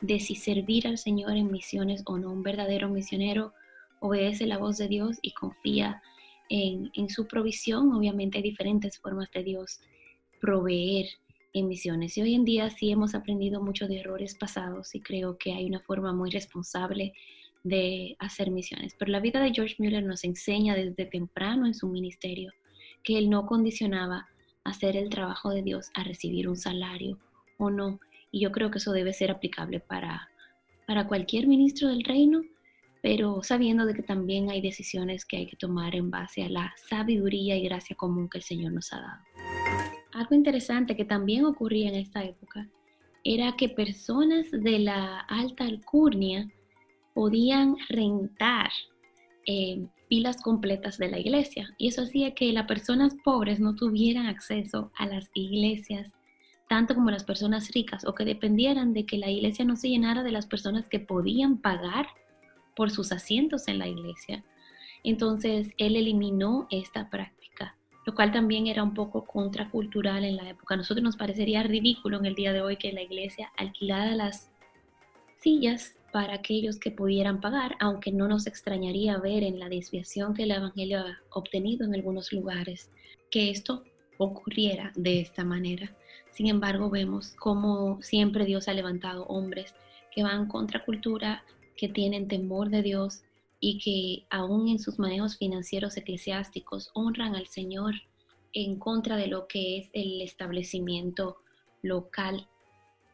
de 0.01 0.21
si 0.21 0.37
servir 0.37 0.87
al 0.87 0.99
Señor 0.99 1.33
en 1.37 1.51
misiones 1.51 2.05
o 2.07 2.17
no. 2.17 2.31
Un 2.31 2.45
verdadero 2.45 2.89
misionero 2.89 3.53
obedece 3.99 4.47
la 4.47 4.59
voz 4.59 4.77
de 4.77 4.87
Dios 4.87 5.19
y 5.21 5.33
confía 5.33 6.01
en, 6.49 7.11
su 7.11 7.27
provisión. 7.27 7.93
Obviamente 7.93 8.39
hay 8.39 8.45
diferentes 8.45 9.01
formas 9.01 9.33
de 9.33 9.43
Dios 9.43 9.81
proveer 10.41 11.07
en 11.59 11.69
misiones. 11.69 12.17
Y 12.17 12.23
hoy 12.23 12.35
en 12.35 12.45
día 12.45 12.71
sí 12.71 12.91
hemos 12.91 13.15
aprendido 13.15 13.63
mucho 13.63 13.89
de 13.89 14.01
errores 14.01 14.35
pasados 14.35 14.95
y 14.95 15.01
creo 15.01 15.39
que 15.39 15.53
hay 15.53 15.67
una 15.67 15.81
forma 15.81 16.13
muy 16.13 16.31
responsable 16.31 17.13
de 17.65 18.17
hacer 18.19 18.51
misiones. 18.51 18.95
Pero 18.99 19.11
la 19.11 19.21
vida 19.21 19.41
de 19.41 19.53
George 19.53 19.77
Mueller 19.79 20.05
nos 20.05 20.25
enseña 20.25 20.75
desde 20.75 21.07
temprano 21.07 21.67
en 21.67 21.75
su 21.75 21.89
ministerio 21.89 22.53
que 23.03 23.19
él 23.19 23.31
no 23.31 23.47
condicionaba 23.47 24.29
hacer 24.65 24.97
el 24.97 25.11
trabajo 25.11 25.51
de 25.51 25.63
Dios 25.63 25.91
a 25.95 26.05
recibir 26.05 26.49
un 26.49 26.57
salario 26.57 27.19
o 27.59 27.71
no. 27.71 28.01
Y 28.31 28.41
yo 28.41 28.53
creo 28.53 28.71
que 28.71 28.79
eso 28.79 28.93
debe 28.93 29.13
ser 29.13 29.31
aplicable 29.31 29.81
para, 29.81 30.29
para 30.87 31.07
cualquier 31.07 31.47
ministro 31.47 31.89
del 31.89 32.05
reino 32.05 32.43
pero 33.07 33.41
sabiendo 33.45 33.87
de 33.87 33.95
que 33.95 34.03
también 34.03 34.51
hay 34.51 34.61
decisiones 34.61 35.25
que 35.25 35.37
hay 35.37 35.47
que 35.47 35.57
tomar 35.57 35.95
en 35.95 36.11
base 36.11 36.43
a 36.43 36.49
la 36.49 36.75
sabiduría 36.89 37.57
y 37.57 37.63
gracia 37.63 37.95
común 37.95 38.29
que 38.29 38.39
el 38.39 38.43
Señor 38.43 38.73
nos 38.73 38.93
ha 38.93 38.97
dado. 38.97 39.46
Algo 40.17 40.35
interesante 40.35 40.97
que 40.97 41.05
también 41.05 41.45
ocurría 41.45 41.91
en 41.91 41.97
esta 41.97 42.25
época 42.25 42.67
era 43.23 43.55
que 43.55 43.69
personas 43.69 44.51
de 44.51 44.79
la 44.79 45.21
alta 45.21 45.65
alcurnia 45.65 46.51
podían 47.13 47.77
rentar 47.91 48.71
eh, 49.47 49.87
pilas 50.09 50.41
completas 50.41 50.97
de 50.97 51.11
la 51.11 51.19
iglesia 51.19 51.69
y 51.77 51.89
eso 51.89 52.05
hacía 52.05 52.35
que 52.35 52.51
las 52.55 52.67
personas 52.67 53.15
pobres 53.25 53.61
no 53.61 53.75
tuvieran 53.75 54.25
acceso 54.25 54.91
a 54.97 55.05
las 55.05 55.29
iglesias 55.35 56.11
tanto 56.67 56.95
como 56.95 57.11
las 57.11 57.25
personas 57.25 57.71
ricas 57.73 58.07
o 58.07 58.15
que 58.15 58.25
dependieran 58.25 58.95
de 58.95 59.05
que 59.05 59.19
la 59.19 59.31
iglesia 59.31 59.67
no 59.67 59.77
se 59.77 59.91
llenara 59.91 60.23
de 60.23 60.33
las 60.33 60.47
personas 60.47 60.89
que 60.89 60.99
podían 60.99 61.59
pagar 61.59 62.07
por 62.75 62.91
sus 62.91 63.13
asientos 63.13 63.69
en 63.69 63.79
la 63.79 63.87
iglesia. 63.87 64.43
Entonces 65.05 65.75
él 65.77 65.95
eliminó 65.95 66.67
esta 66.71 67.11
práctica, 67.11 67.36
lo 68.07 68.15
cual 68.15 68.33
también 68.33 68.69
era 68.69 68.85
un 68.85 68.95
poco 68.95 69.27
contracultural 69.27 70.25
en 70.25 70.37
la 70.37 70.49
época. 70.49 70.75
A 70.75 70.77
nosotros 70.79 71.03
nos 71.03 71.17
parecería 71.17 71.65
ridículo 71.65 72.19
en 72.19 72.27
el 72.27 72.37
día 72.37 72.53
de 72.53 72.63
hoy 72.63 72.77
que 72.77 72.93
la 72.93 73.03
iglesia 73.03 73.53
alquilara 73.57 74.15
las 74.15 74.51
sillas 75.39 75.97
para 76.13 76.35
aquellos 76.35 76.79
que 76.79 76.93
pudieran 76.93 77.41
pagar, 77.41 77.77
aunque 77.81 78.13
no 78.13 78.29
nos 78.29 78.47
extrañaría 78.47 79.19
ver 79.19 79.43
en 79.43 79.59
la 79.59 79.69
desviación 79.69 80.35
que 80.35 80.45
el 80.45 80.53
Evangelio 80.53 81.01
ha 81.01 81.19
obtenido 81.31 81.85
en 81.85 81.95
algunos 81.95 82.33
lugares 82.33 82.91
que 83.29 83.51
esto 83.51 83.83
ocurriera 84.19 84.93
de 84.95 85.21
esta 85.21 85.45
manera. 85.45 85.93
Sin 86.31 86.47
embargo, 86.47 86.89
vemos 86.89 87.35
cómo 87.39 88.01
siempre 88.03 88.45
Dios 88.45 88.69
ha 88.69 88.73
levantado 88.73 89.27
hombres 89.27 89.75
que 90.15 90.23
van 90.23 90.47
contra 90.47 90.85
cultura, 90.85 91.45
que 91.77 91.89
tienen 91.89 92.29
temor 92.29 92.71
de 92.71 92.83
Dios 92.83 93.23
y 93.61 93.79
que 93.79 94.27
aún 94.31 94.69
en 94.69 94.79
sus 94.79 94.99
manejos 94.99 95.39
financieros 95.39 95.97
eclesiásticos 95.97 96.91
honran 96.95 97.35
al 97.35 97.47
Señor 97.47 97.95
en 98.53 98.79
contra 98.79 99.17
de 99.17 99.27
lo 99.27 99.47
que 99.47 99.79
es 99.79 99.91
el 99.93 100.21
establecimiento 100.23 101.37
local. 101.83 102.49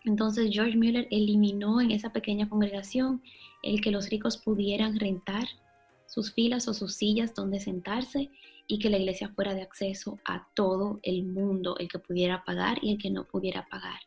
Entonces 0.05 0.51
George 0.53 0.77
Mueller 0.77 1.07
eliminó 1.11 1.81
en 1.81 1.91
esa 1.91 2.13
pequeña 2.13 2.49
congregación 2.49 3.23
el 3.63 3.81
que 3.81 3.91
los 3.91 4.09
ricos 4.09 4.37
pudieran 4.37 4.99
rentar 4.99 5.47
sus 6.07 6.33
filas 6.33 6.69
o 6.69 6.75
sus 6.75 6.95
sillas 6.95 7.35
donde 7.35 7.61
sentarse 7.61 8.31
y 8.67 8.79
que 8.79 8.91
la 8.91 8.99
iglesia 8.99 9.29
fuera 9.29 9.55
de 9.55 9.63
acceso 9.63 10.19
a 10.25 10.47
todo 10.55 11.01
el 11.03 11.25
mundo, 11.25 11.77
el 11.79 11.89
que 11.89 11.99
pudiera 11.99 12.45
pagar 12.45 12.79
y 12.83 12.93
el 12.93 12.99
que 12.99 13.11
no 13.11 13.25
pudiera 13.25 13.67
pagar. 13.71 13.99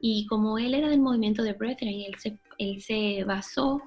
Y 0.00 0.26
como 0.26 0.58
él 0.58 0.74
era 0.74 0.88
del 0.88 1.00
movimiento 1.00 1.42
de 1.42 1.54
Brethren, 1.54 2.00
él 2.00 2.14
se, 2.18 2.38
él 2.58 2.82
se 2.82 3.24
basó 3.24 3.80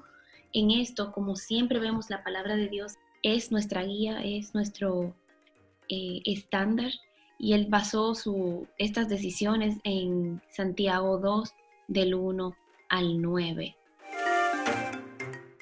en 0.52 0.70
esto, 0.70 1.12
como 1.12 1.36
siempre 1.36 1.78
vemos 1.78 2.10
la 2.10 2.22
palabra 2.22 2.56
de 2.56 2.68
Dios, 2.68 2.94
es 3.22 3.52
nuestra 3.52 3.82
guía, 3.84 4.22
es 4.22 4.54
nuestro 4.54 5.14
eh, 5.88 6.22
estándar 6.24 6.92
y 7.38 7.54
él 7.54 7.66
basó 7.68 8.14
su, 8.14 8.66
estas 8.78 9.08
decisiones 9.08 9.78
en 9.84 10.42
Santiago 10.50 11.18
2 11.18 11.50
del 11.88 12.14
1 12.14 12.54
al 12.88 13.20
9. 13.20 13.76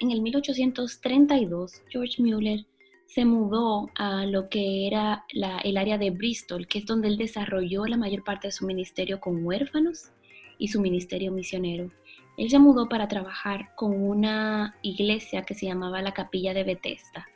En 0.01 0.11
el 0.11 0.21
1832, 0.21 1.81
George 1.89 2.21
Mueller 2.21 2.65
se 3.05 3.25
mudó 3.25 3.89
a 3.95 4.25
lo 4.25 4.49
que 4.49 4.87
era 4.87 5.25
el 5.63 5.77
área 5.77 5.97
de 5.97 6.11
Bristol, 6.11 6.67
que 6.67 6.79
es 6.79 6.85
donde 6.85 7.07
él 7.07 7.17
desarrolló 7.17 7.85
la 7.85 7.97
mayor 7.97 8.23
parte 8.23 8.47
de 8.47 8.51
su 8.51 8.65
ministerio 8.65 9.19
con 9.19 9.43
huérfanos 9.43 10.11
y 10.57 10.67
su 10.67 10.79
ministerio 10.79 11.31
misionero. 11.31 11.91
Él 12.39 12.49
se 12.49 12.57
mudó 12.57 12.87
para 12.87 13.09
trabajar 13.09 13.75
con 13.75 14.01
una 14.01 14.73
iglesia 14.81 15.41
que 15.41 15.53
se 15.53 15.65
llamaba 15.65 16.01
la 16.01 16.13
Capilla 16.13 16.53
de 16.53 16.63
Bethesda 16.63 17.27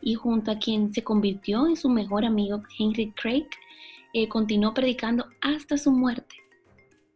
y 0.00 0.14
junto 0.14 0.52
a 0.52 0.60
quien 0.60 0.94
se 0.94 1.02
convirtió 1.02 1.66
en 1.66 1.74
su 1.74 1.88
mejor 1.88 2.24
amigo 2.24 2.62
Henry 2.78 3.10
Craig, 3.16 3.48
eh, 4.12 4.28
continuó 4.28 4.72
predicando 4.72 5.26
hasta 5.40 5.76
su 5.76 5.90
muerte. 5.90 6.36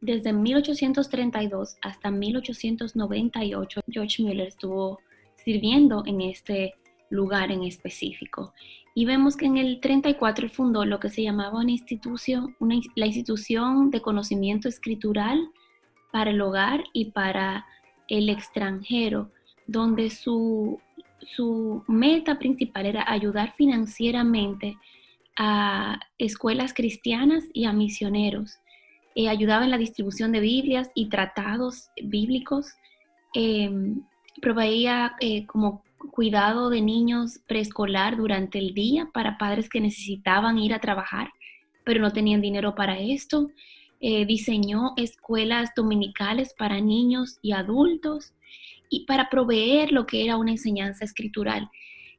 Desde 0.00 0.32
1832 0.32 1.76
hasta 1.80 2.10
1898, 2.10 3.82
George 3.88 4.20
Mueller 4.24 4.48
estuvo 4.48 4.98
sirviendo 5.36 6.02
en 6.06 6.22
este 6.22 6.74
lugar 7.08 7.52
en 7.52 7.62
específico. 7.62 8.52
Y 8.96 9.04
vemos 9.04 9.36
que 9.36 9.46
en 9.46 9.58
el 9.58 9.78
34 9.78 10.48
fundó 10.48 10.84
lo 10.84 10.98
que 10.98 11.08
se 11.08 11.22
llamaba 11.22 11.60
una 11.60 11.70
institución, 11.70 12.56
la 12.96 13.06
institución 13.06 13.92
de 13.92 14.02
conocimiento 14.02 14.68
escritural 14.68 15.52
para 16.10 16.30
el 16.30 16.40
hogar 16.40 16.84
y 16.92 17.06
para 17.06 17.66
el 18.08 18.28
extranjero, 18.28 19.30
donde 19.66 20.10
su, 20.10 20.80
su 21.20 21.84
meta 21.86 22.38
principal 22.38 22.86
era 22.86 23.04
ayudar 23.10 23.54
financieramente 23.54 24.76
a 25.36 26.00
escuelas 26.18 26.74
cristianas 26.74 27.44
y 27.52 27.64
a 27.64 27.72
misioneros. 27.72 28.58
Eh, 29.14 29.28
ayudaba 29.28 29.64
en 29.64 29.70
la 29.70 29.78
distribución 29.78 30.32
de 30.32 30.40
Biblias 30.40 30.90
y 30.94 31.08
tratados 31.08 31.90
bíblicos. 32.02 32.74
Em, 33.34 34.02
proveía 34.40 35.16
eh, 35.20 35.46
como 35.46 35.82
cuidado 36.12 36.70
de 36.70 36.80
niños 36.80 37.40
preescolar 37.46 38.16
durante 38.16 38.58
el 38.58 38.74
día 38.74 39.08
para 39.12 39.38
padres 39.38 39.68
que 39.68 39.80
necesitaban 39.80 40.58
ir 40.58 40.72
a 40.72 40.80
trabajar, 40.80 41.30
pero 41.84 42.00
no 42.00 42.12
tenían 42.12 42.40
dinero 42.40 42.74
para 42.74 42.98
esto. 42.98 43.48
Eh, 44.00 44.26
diseñó 44.26 44.92
escuelas 44.96 45.70
dominicales 45.74 46.54
para 46.56 46.80
niños 46.80 47.38
y 47.42 47.50
adultos 47.50 48.32
y 48.88 49.06
para 49.06 49.28
proveer 49.28 49.90
lo 49.90 50.06
que 50.06 50.24
era 50.24 50.36
una 50.36 50.52
enseñanza 50.52 51.04
escritural. 51.04 51.68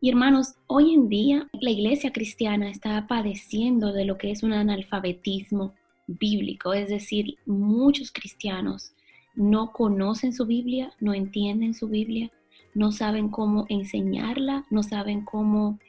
Y 0.01 0.09
hermanos, 0.09 0.55
hoy 0.67 0.93
en 0.93 1.07
día 1.07 1.50
la 1.53 1.71
iglesia 1.71 2.12
cristiana 2.12 2.69
está 2.69 3.07
padeciendo 3.07 3.93
de 3.93 4.03
lo 4.03 4.17
que 4.17 4.31
es 4.31 4.43
un 4.43 4.51
analfabetismo 4.51 5.74
bíblico, 6.07 6.74
es 6.74 6.89
decir, 6.89 7.38
muchos 7.45 8.12
cristianos 8.12 8.93
no 9.36 9.71
conocen 9.71 10.33
su 10.33 10.45
Biblia, 10.45 10.91
no 11.00 11.13
entienden 11.13 11.74
su 11.74 11.88
Biblia, 11.88 12.29
no 12.74 12.91
saben 12.91 13.29
cómo 13.29 13.65
enseñarla, 13.69 14.65
no 14.69 14.83
saben 14.83 15.24
cómo 15.24 15.79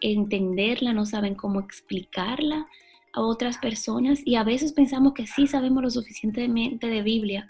entenderla, 0.00 0.94
no 0.94 1.04
saben 1.04 1.34
cómo 1.34 1.60
explicarla 1.60 2.66
a 3.14 3.20
otras 3.20 3.58
personas 3.58 4.20
y 4.24 4.34
a 4.34 4.44
veces 4.44 4.72
pensamos 4.72 5.14
que 5.14 5.26
sí 5.26 5.46
sabemos 5.46 5.82
lo 5.82 5.90
suficientemente 5.90 6.88
de 6.88 7.02
Biblia 7.02 7.48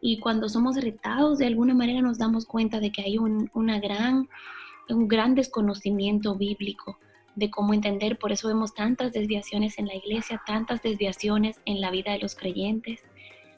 y 0.00 0.18
cuando 0.18 0.48
somos 0.48 0.76
retados 0.76 1.38
de 1.38 1.46
alguna 1.46 1.74
manera 1.74 2.02
nos 2.02 2.18
damos 2.18 2.44
cuenta 2.44 2.80
de 2.80 2.92
que 2.92 3.02
hay 3.02 3.18
un, 3.18 3.50
una 3.54 3.80
gran, 3.80 4.28
un 4.90 5.08
gran 5.08 5.34
desconocimiento 5.34 6.36
bíblico 6.36 6.98
de 7.34 7.50
cómo 7.50 7.74
entender, 7.74 8.18
por 8.18 8.32
eso 8.32 8.48
vemos 8.48 8.74
tantas 8.74 9.12
desviaciones 9.12 9.78
en 9.78 9.86
la 9.86 9.94
iglesia, 9.94 10.42
tantas 10.46 10.82
desviaciones 10.82 11.60
en 11.66 11.80
la 11.80 11.90
vida 11.90 12.12
de 12.12 12.18
los 12.18 12.34
creyentes. 12.34 13.02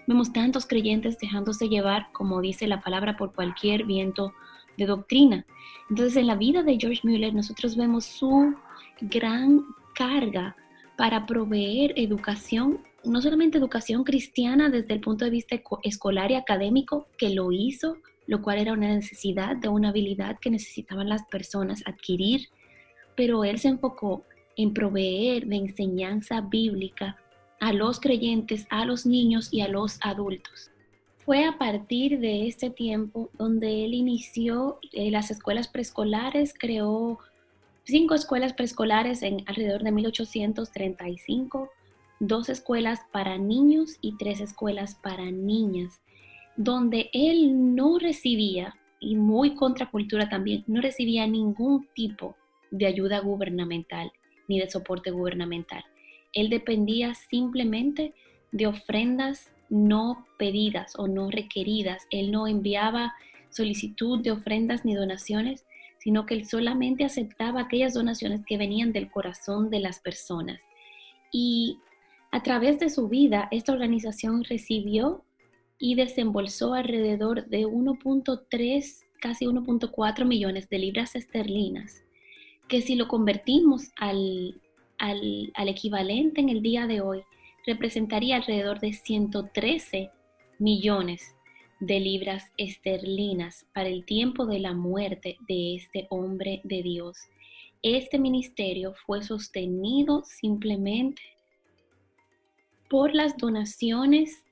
Vemos 0.07 0.33
tantos 0.33 0.67
creyentes 0.67 1.19
dejándose 1.19 1.69
llevar, 1.69 2.09
como 2.13 2.41
dice 2.41 2.67
la 2.67 2.81
palabra, 2.81 3.17
por 3.17 3.33
cualquier 3.35 3.85
viento 3.85 4.33
de 4.77 4.87
doctrina. 4.87 5.47
Entonces, 5.91 6.17
en 6.17 6.27
la 6.27 6.35
vida 6.35 6.63
de 6.63 6.77
George 6.79 7.01
Mueller, 7.05 7.35
nosotros 7.35 7.77
vemos 7.77 8.05
su 8.05 8.55
gran 9.01 9.65
carga 9.95 10.57
para 10.99 11.27
proveer 11.27 11.93
educación, 11.95 12.81
no 13.05 13.23
solamente 13.23 13.57
educación 13.57 14.03
cristiana 14.03 14.69
desde 14.69 14.95
el 14.95 15.01
punto 15.01 15.25
de 15.25 15.31
vista 15.31 15.55
escolar 15.85 16.33
y 16.33 16.35
académico, 16.35 17.07
que 17.17 17.31
lo 17.31 17.53
hizo, 17.53 17.99
lo 18.27 18.43
cual 18.43 18.59
era 18.59 18.73
una 18.73 18.93
necesidad 18.93 19.55
de 19.55 19.69
una 19.69 19.91
habilidad 19.91 20.41
que 20.41 20.51
necesitaban 20.51 21.09
las 21.09 21.23
personas 21.27 21.85
adquirir, 21.87 22.49
pero 23.15 23.45
él 23.45 23.61
se 23.61 23.69
enfocó 23.69 24.25
en 24.57 24.75
proveer 24.75 25.47
de 25.47 25.55
enseñanza 25.55 26.41
bíblica 26.41 27.17
a 27.61 27.73
los 27.73 28.01
creyentes, 28.01 28.67
a 28.69 28.85
los 28.85 29.07
niños 29.07 29.51
y 29.53 29.61
a 29.61 29.69
los 29.69 30.01
adultos. 30.03 30.73
Fue 31.15 31.45
a 31.45 31.59
partir 31.59 32.19
de 32.19 32.49
este 32.49 32.71
tiempo 32.71 33.31
donde 33.35 33.85
él 33.85 33.95
inició 33.95 34.81
eh, 34.93 35.13
las 35.13 35.31
escuelas 35.31 35.69
preescolares, 35.69 36.55
creó 36.59 37.21
cinco 37.89 38.15
escuelas 38.15 38.53
preescolares 38.53 39.23
en 39.23 39.43
alrededor 39.47 39.83
de 39.83 39.93
1835, 39.93 41.71
dos 42.21 42.51
escuelas 42.51 43.01
para 43.13 43.39
niños 43.39 43.97
y 44.03 44.15
tres 44.19 44.41
escuelas 44.41 44.97
para 44.97 45.31
niñas, 45.31 46.03
donde 46.57 47.09
él 47.15 47.75
no 47.75 47.99
recibía, 47.99 48.75
y 49.01 49.17
muy 49.17 49.55
contracultura 49.55 50.29
también, 50.29 50.65
no 50.67 50.83
recibía 50.83 51.27
ningún 51.27 51.87
tipo 51.95 52.37
de 52.71 52.85
ayuda 52.87 53.21
gubernamental 53.21 54.13
ni 54.49 54.61
de 54.61 54.69
soporte 54.69 55.11
gubernamental. 55.11 55.83
Él 56.35 56.51
dependía 56.51 57.15
simplemente 57.15 58.13
de 58.53 58.67
ofrendas 58.67 59.51
no 59.71 60.27
pedidas 60.39 60.95
o 60.99 61.07
no 61.07 61.31
requeridas. 61.31 62.07
Él 62.11 62.33
no 62.33 62.49
enviaba 62.49 63.15
solicitud 63.51 64.21
de 64.21 64.33
ofrendas 64.33 64.85
ni 64.85 64.95
donaciones, 64.95 65.65
sino 65.99 66.27
que 66.27 66.35
él 66.35 66.47
solamente 66.47 67.05
aceptaba 67.05 67.63
aquellas 67.63 67.95
donaciones 67.95 68.45
que 68.47 68.59
venían 68.59 68.93
del 68.93 69.11
corazón 69.11 69.71
de 69.71 69.81
las 69.81 70.01
personas. 70.01 70.61
Y 71.33 71.79
a 72.31 72.43
través 72.43 72.79
de 72.79 72.91
su 72.91 73.09
vida, 73.09 73.49
esta 73.51 73.73
organización 73.73 74.45
recibió 74.45 75.25
y 75.79 75.95
desembolsó 75.95 76.75
alrededor 76.75 77.47
de 77.47 77.67
1.3, 77.67 79.01
casi 79.21 79.47
1.4 79.47 80.25
millones 80.25 80.69
de 80.69 80.79
libras 80.79 81.15
esterlinas, 81.15 82.05
que 82.69 82.83
si 82.83 82.97
lo 82.97 83.09
convertimos 83.09 83.91
al, 83.97 84.61
al, 84.99 85.69
equivalente 85.69 86.41
en 86.41 86.49
el 86.49 86.63
día 86.63 86.87
de 86.87 87.01
hoy, 87.01 87.23
representaría 87.67 88.37
alrededor 88.37 88.81
de 88.81 88.93
113 88.93 90.11
millones 90.59 91.35
de 91.81 92.01
libras 92.01 92.45
esterlinas 92.57 93.67
para 93.73 93.89
el 93.89 94.05
tiempo 94.05 94.47
de 94.47 94.59
la 94.59 94.75
muerte 94.75 95.37
de 95.49 95.77
este 95.77 96.07
hombre 96.11 96.61
de 96.65 96.83
Dios. 96.83 97.17
Este 97.83 98.19
ministerio 98.19 98.95
fue 99.07 99.23
sostenido 99.23 100.25
simplemente 100.25 101.23
por 102.89 103.15
las 103.15 103.37
donaciones 103.37 104.43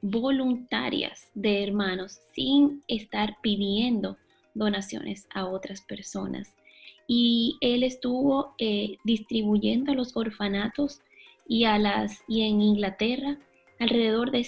voluntarias 0.00 1.28
de 1.34 1.62
hermanos 1.62 2.20
sin 2.32 2.82
estar 2.88 3.36
pidiendo 3.42 4.16
donaciones 4.54 5.26
a 5.34 5.46
otras 5.46 5.82
personas 5.82 6.54
y 7.12 7.56
él 7.60 7.82
estuvo 7.82 8.54
eh, 8.58 8.96
distribuyendo 9.04 9.90
a 9.90 9.96
los 9.96 10.16
orfanatos 10.16 11.00
y, 11.48 11.64
a 11.64 11.76
las, 11.76 12.22
y 12.28 12.42
en 12.42 12.62
Inglaterra 12.62 13.36
alrededor 13.80 14.30
de 14.30 14.46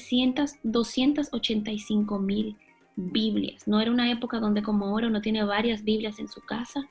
285 0.62 2.18
mil 2.18 2.57
Biblias. 2.95 3.66
No 3.66 3.81
era 3.81 3.90
una 3.90 4.11
época 4.11 4.38
donde 4.38 4.62
como 4.62 4.87
ahora 4.87 5.09
uno 5.09 5.23
tiene 5.23 5.42
varias 5.42 5.83
Biblias 5.83 6.18
en 6.18 6.29
su 6.29 6.42
casa. 6.42 6.88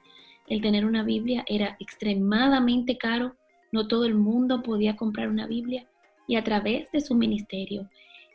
El 0.47 0.61
tener 0.61 0.85
una 0.85 1.03
Biblia 1.03 1.45
era 1.47 1.77
extremadamente 1.79 2.97
caro. 2.97 3.35
No 3.71 3.87
todo 3.87 4.05
el 4.05 4.15
mundo 4.15 4.63
podía 4.63 4.95
comprar 4.95 5.29
una 5.29 5.47
Biblia. 5.47 5.87
Y 6.27 6.35
a 6.35 6.43
través 6.43 6.91
de 6.91 7.01
su 7.01 7.13
ministerio, 7.15 7.87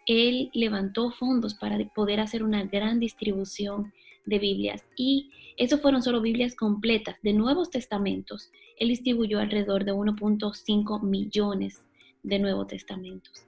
él 0.07 0.51
levantó 0.55 1.11
fondos 1.11 1.55
para 1.55 1.77
poder 1.89 2.21
hacer 2.21 2.45
una 2.45 2.65
gran 2.65 3.01
distribución 3.01 3.93
de 4.25 4.39
Biblias 4.39 4.85
y 4.97 5.31
eso 5.57 5.79
fueron 5.79 6.03
solo 6.03 6.21
Biblias 6.21 6.55
completas 6.55 7.17
de 7.23 7.33
Nuevos 7.33 7.71
Testamentos. 7.71 8.51
Él 8.79 8.89
distribuyó 8.89 9.41
alrededor 9.41 9.85
de 9.85 9.93
1.5 9.93 11.03
millones 11.03 11.83
de 12.23 12.39
Nuevos 12.39 12.67
Testamentos. 12.67 13.46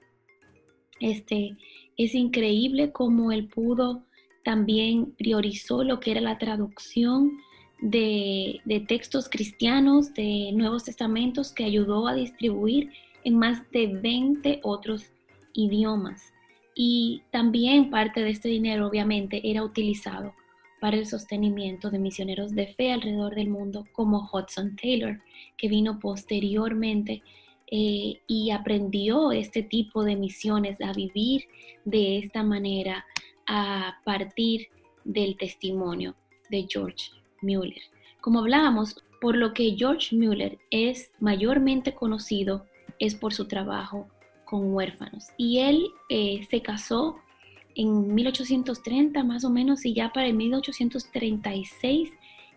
Este, 0.99 1.55
es 1.97 2.15
increíble 2.15 2.91
cómo 2.91 3.31
él 3.31 3.47
pudo 3.47 4.03
también 4.43 5.11
priorizó 5.17 5.83
lo 5.83 5.99
que 5.99 6.11
era 6.11 6.21
la 6.21 6.37
traducción 6.37 7.39
de, 7.81 8.61
de, 8.65 8.79
textos 8.81 9.29
cristianos, 9.29 10.13
de 10.13 10.51
Nuevos 10.53 10.85
Testamentos, 10.85 11.51
que 11.51 11.65
ayudó 11.65 12.07
a 12.07 12.15
distribuir 12.15 12.91
en 13.23 13.37
más 13.37 13.69
de 13.71 13.87
20 13.87 14.61
otros 14.63 15.11
idiomas. 15.53 16.33
Y 16.75 17.21
también 17.31 17.89
parte 17.89 18.21
de 18.21 18.29
este 18.29 18.49
dinero, 18.49 18.87
obviamente, 18.87 19.41
era 19.43 19.63
utilizado 19.63 20.33
para 20.79 20.97
el 20.97 21.05
sostenimiento 21.05 21.89
de 21.89 21.99
misioneros 21.99 22.55
de 22.55 22.67
fe 22.67 22.91
alrededor 22.91 23.35
del 23.35 23.49
mundo 23.49 23.85
como 23.91 24.29
Hudson 24.31 24.75
Taylor, 24.75 25.19
que 25.57 25.67
vino 25.67 25.99
posteriormente 25.99 27.21
eh, 27.71 28.21
y 28.27 28.51
aprendió 28.51 29.31
este 29.31 29.63
tipo 29.63 30.03
de 30.03 30.15
misiones 30.15 30.79
a 30.81 30.93
vivir 30.93 31.45
de 31.85 32.17
esta 32.17 32.43
manera 32.43 33.05
a 33.47 33.97
partir 34.03 34.67
del 35.03 35.37
testimonio 35.37 36.15
de 36.49 36.65
George 36.69 37.11
Mueller. 37.41 37.81
Como 38.21 38.39
hablábamos, 38.39 39.03
por 39.21 39.35
lo 39.35 39.53
que 39.53 39.75
George 39.77 40.15
Mueller 40.15 40.57
es 40.71 41.11
mayormente 41.19 41.93
conocido 41.93 42.65
es 42.99 43.15
por 43.15 43.33
su 43.33 43.47
trabajo 43.47 44.07
con 44.45 44.73
huérfanos. 44.73 45.27
Y 45.37 45.59
él 45.59 45.87
eh, 46.09 46.45
se 46.49 46.61
casó 46.61 47.17
en 47.75 48.13
1830 48.13 49.23
más 49.23 49.45
o 49.45 49.49
menos 49.49 49.85
y 49.85 49.93
ya 49.93 50.11
para 50.11 50.27
el 50.27 50.33
1836 50.33 52.11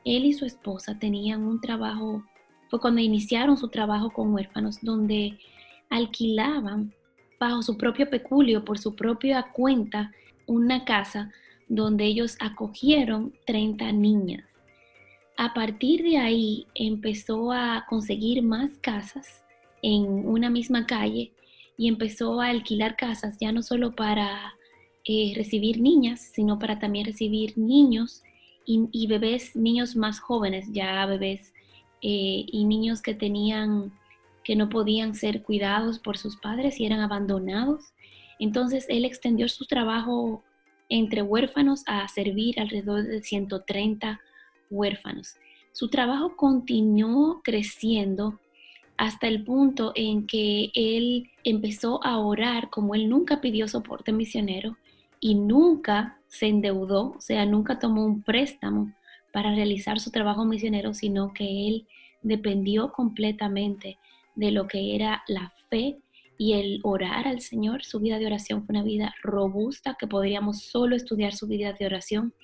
él 0.04 0.24
y 0.24 0.32
su 0.32 0.44
esposa 0.44 0.98
tenían 0.98 1.44
un 1.44 1.60
trabajo, 1.60 2.24
fue 2.72 2.80
cuando 2.80 3.02
iniciaron 3.02 3.58
su 3.58 3.68
trabajo 3.68 4.08
con 4.08 4.32
huérfanos, 4.32 4.78
donde 4.80 5.38
alquilaban 5.90 6.94
bajo 7.38 7.62
su 7.62 7.76
propio 7.76 8.08
peculio, 8.08 8.64
por 8.64 8.78
su 8.78 8.96
propia 8.96 9.42
cuenta, 9.52 10.10
una 10.46 10.86
casa 10.86 11.30
donde 11.68 12.06
ellos 12.06 12.38
acogieron 12.40 13.34
30 13.44 13.92
niñas. 13.92 14.44
A 15.36 15.52
partir 15.52 16.02
de 16.02 16.16
ahí 16.16 16.66
empezó 16.74 17.52
a 17.52 17.84
conseguir 17.90 18.42
más 18.42 18.70
casas 18.78 19.44
en 19.82 20.26
una 20.26 20.48
misma 20.48 20.86
calle 20.86 21.34
y 21.76 21.88
empezó 21.88 22.40
a 22.40 22.48
alquilar 22.48 22.96
casas 22.96 23.36
ya 23.38 23.52
no 23.52 23.62
solo 23.62 23.94
para 23.94 24.54
eh, 25.04 25.34
recibir 25.36 25.78
niñas, 25.78 26.20
sino 26.32 26.58
para 26.58 26.78
también 26.78 27.04
recibir 27.04 27.58
niños 27.58 28.22
y, 28.64 29.06
bebés, 29.08 29.54
niños 29.56 29.94
más 29.94 30.20
jóvenes, 30.20 30.72
ya 30.72 31.04
bebés, 31.04 31.51
eh, 32.02 32.44
y 32.46 32.64
niños 32.64 33.00
que 33.00 33.14
tenían, 33.14 33.92
que 34.44 34.56
no 34.56 34.68
podían 34.68 35.14
ser 35.14 35.42
cuidados 35.42 35.98
por 35.98 36.18
sus 36.18 36.36
padres 36.36 36.80
y 36.80 36.86
eran 36.86 37.00
abandonados. 37.00 37.94
Entonces 38.38 38.86
él 38.88 39.04
extendió 39.04 39.48
su 39.48 39.66
trabajo 39.66 40.42
entre 40.88 41.22
huérfanos 41.22 41.84
a 41.86 42.06
servir 42.08 42.60
alrededor 42.60 43.04
de 43.04 43.22
130 43.22 44.20
huérfanos. 44.70 45.36
Su 45.72 45.88
trabajo 45.88 46.36
continuó 46.36 47.40
creciendo 47.42 48.40
hasta 48.96 49.26
el 49.26 49.44
punto 49.44 49.92
en 49.94 50.26
que 50.26 50.70
él 50.74 51.30
empezó 51.44 52.04
a 52.04 52.18
orar 52.18 52.68
como 52.68 52.94
él 52.94 53.08
nunca 53.08 53.40
pidió 53.40 53.68
soporte 53.68 54.12
misionero 54.12 54.76
y 55.18 55.34
nunca 55.34 56.18
se 56.28 56.48
endeudó, 56.48 57.14
o 57.16 57.20
sea, 57.20 57.46
nunca 57.46 57.78
tomó 57.78 58.04
un 58.04 58.22
préstamo 58.22 58.92
para 59.32 59.54
realizar 59.54 60.00
su 60.00 60.10
trabajo 60.10 60.44
misionero, 60.44 60.94
sino 60.94 61.32
que 61.32 61.68
él 61.68 61.86
dependió 62.22 62.92
completamente 62.92 63.98
de 64.34 64.50
lo 64.50 64.66
que 64.66 64.94
era 64.94 65.22
la 65.26 65.52
fe 65.68 65.98
y 66.38 66.54
el 66.54 66.80
orar 66.82 67.28
al 67.28 67.40
Señor. 67.40 67.84
Su 67.84 68.00
vida 68.00 68.18
de 68.18 68.26
oración 68.26 68.64
fue 68.64 68.74
una 68.74 68.84
vida 68.84 69.14
robusta, 69.22 69.96
que 69.98 70.06
podríamos 70.06 70.62
solo 70.62 70.96
estudiar 70.96 71.34
su 71.34 71.46
vida 71.46 71.72
de 71.72 71.86
oración. 71.86 72.34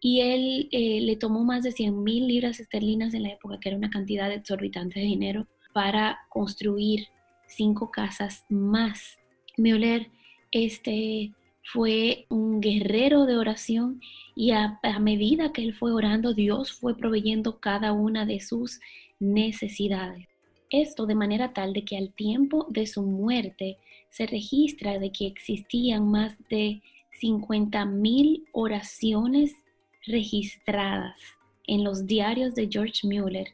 Y 0.00 0.20
él 0.20 0.68
eh, 0.70 1.00
le 1.00 1.16
tomó 1.16 1.44
más 1.44 1.62
de 1.64 1.72
100 1.72 2.02
mil 2.02 2.28
libras 2.28 2.60
esterlinas 2.60 3.14
en 3.14 3.24
la 3.24 3.30
época, 3.30 3.58
que 3.60 3.68
era 3.68 3.78
una 3.78 3.90
cantidad 3.90 4.32
exorbitante 4.32 5.00
de 5.00 5.06
dinero, 5.06 5.46
para 5.72 6.20
construir 6.28 7.08
cinco 7.46 7.90
casas 7.90 8.44
más. 8.48 9.18
Müller 9.56 10.10
este, 10.52 11.32
fue 11.72 12.24
un 12.30 12.60
guerrero 12.60 13.26
de 13.26 13.36
oración 13.36 14.00
y 14.34 14.52
a, 14.52 14.80
medida 15.00 15.52
que 15.52 15.62
él 15.62 15.74
fue 15.74 15.92
orando, 15.92 16.32
Dios 16.32 16.72
fue 16.72 16.96
proveyendo 16.96 17.60
cada 17.60 17.92
una 17.92 18.24
de 18.24 18.40
sus 18.40 18.80
necesidades. 19.20 20.28
Esto 20.70 21.04
de 21.04 21.14
manera 21.14 21.52
tal 21.52 21.74
de 21.74 21.84
que 21.84 21.98
al 21.98 22.12
tiempo 22.14 22.66
de 22.70 22.86
su 22.86 23.02
muerte 23.02 23.76
se 24.08 24.26
registra 24.26 24.98
de 24.98 25.12
que 25.12 25.26
existían 25.26 26.10
más 26.10 26.36
de 26.48 26.80
50.000 27.20 28.46
oraciones 28.52 29.54
registradas 30.06 31.18
en 31.66 31.84
los 31.84 32.06
diarios 32.06 32.54
de 32.54 32.68
George 32.70 33.06
Mueller 33.06 33.48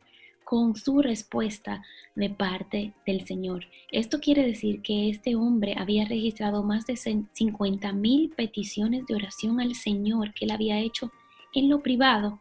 con 0.45 0.77
su 0.77 1.01
respuesta 1.01 1.83
de 2.15 2.31
parte 2.31 2.93
del 3.07 3.27
Señor. 3.27 3.67
Esto 3.91 4.21
quiere 4.21 4.47
decir 4.47 4.83
que 4.83 5.09
este 5.09 5.35
hombre 5.35 5.75
había 5.77 6.05
registrado 6.05 6.63
más 6.63 6.87
de 6.87 6.97
50 6.97 7.93
mil 7.93 8.31
peticiones 8.31 9.07
de 9.07 9.15
oración 9.15 9.61
al 9.61 9.75
Señor 9.75 10.33
que 10.35 10.45
él 10.45 10.51
había 10.51 10.79
hecho 10.79 11.11
en 11.55 11.69
lo 11.69 11.83
privado 11.83 12.41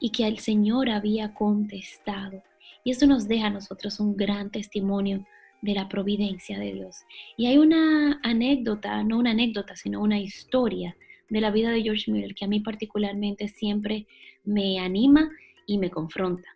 y 0.00 0.10
que 0.10 0.26
el 0.26 0.38
Señor 0.38 0.90
había 0.90 1.32
contestado. 1.34 2.42
Y 2.84 2.90
esto 2.90 3.06
nos 3.06 3.26
deja 3.26 3.46
a 3.46 3.50
nosotros 3.50 3.98
un 4.00 4.16
gran 4.16 4.50
testimonio 4.50 5.24
de 5.62 5.74
la 5.74 5.88
providencia 5.88 6.58
de 6.58 6.72
Dios. 6.72 6.96
Y 7.36 7.46
hay 7.46 7.58
una 7.58 8.20
anécdota, 8.22 9.02
no 9.02 9.18
una 9.18 9.30
anécdota, 9.30 9.74
sino 9.76 10.00
una 10.00 10.20
historia 10.20 10.96
de 11.28 11.40
la 11.40 11.50
vida 11.50 11.70
de 11.70 11.82
George 11.82 12.10
Mueller 12.10 12.34
que 12.34 12.44
a 12.44 12.48
mí 12.48 12.60
particularmente 12.60 13.48
siempre 13.48 14.06
me 14.44 14.78
anima 14.78 15.30
y 15.66 15.78
me 15.78 15.90
confronta. 15.90 16.55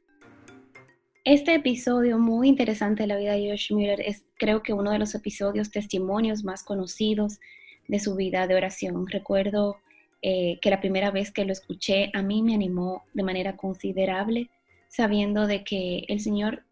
Este 1.25 1.55
episodio 1.55 2.19
muy 2.19 2.49
interesante 2.49 3.03
de 3.03 3.07
la 3.07 3.19
vida 3.19 3.33
de 3.33 3.43
George 3.43 3.75
Mueller 3.75 4.01
es 4.01 4.25
creo 4.39 4.63
que 4.63 4.73
uno 4.73 4.91
de 4.91 4.99
los 4.99 5.15
episodios 5.15 5.71
testimonios 5.71 6.45
más 6.45 6.63
conocidos 6.63 7.41
de 7.89 8.01
su 8.01 8.17
vida 8.17 8.47
de 8.47 8.55
oración. 8.55 9.07
Recuerdo 9.07 9.77
eh, 10.23 10.59
que 10.63 10.71
la 10.71 10.81
primera 10.81 11.11
vez 11.11 11.31
que 11.31 11.45
lo 11.45 11.53
escuché 11.53 12.11
a 12.15 12.23
mí 12.23 12.43
me 12.43 12.55
animó 12.55 13.05
de 13.13 13.23
manera 13.23 13.59
considerable, 13.59 14.49
sabiendo 14.89 15.47
de 15.47 15.63
que 15.63 16.05
el 16.09 16.21
Señor 16.21 16.65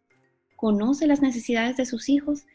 conoce 0.56 1.06
las 1.06 1.20
necesidades 1.20 1.76
de 1.76 1.84
sus 1.84 2.08
hijos 2.08 2.46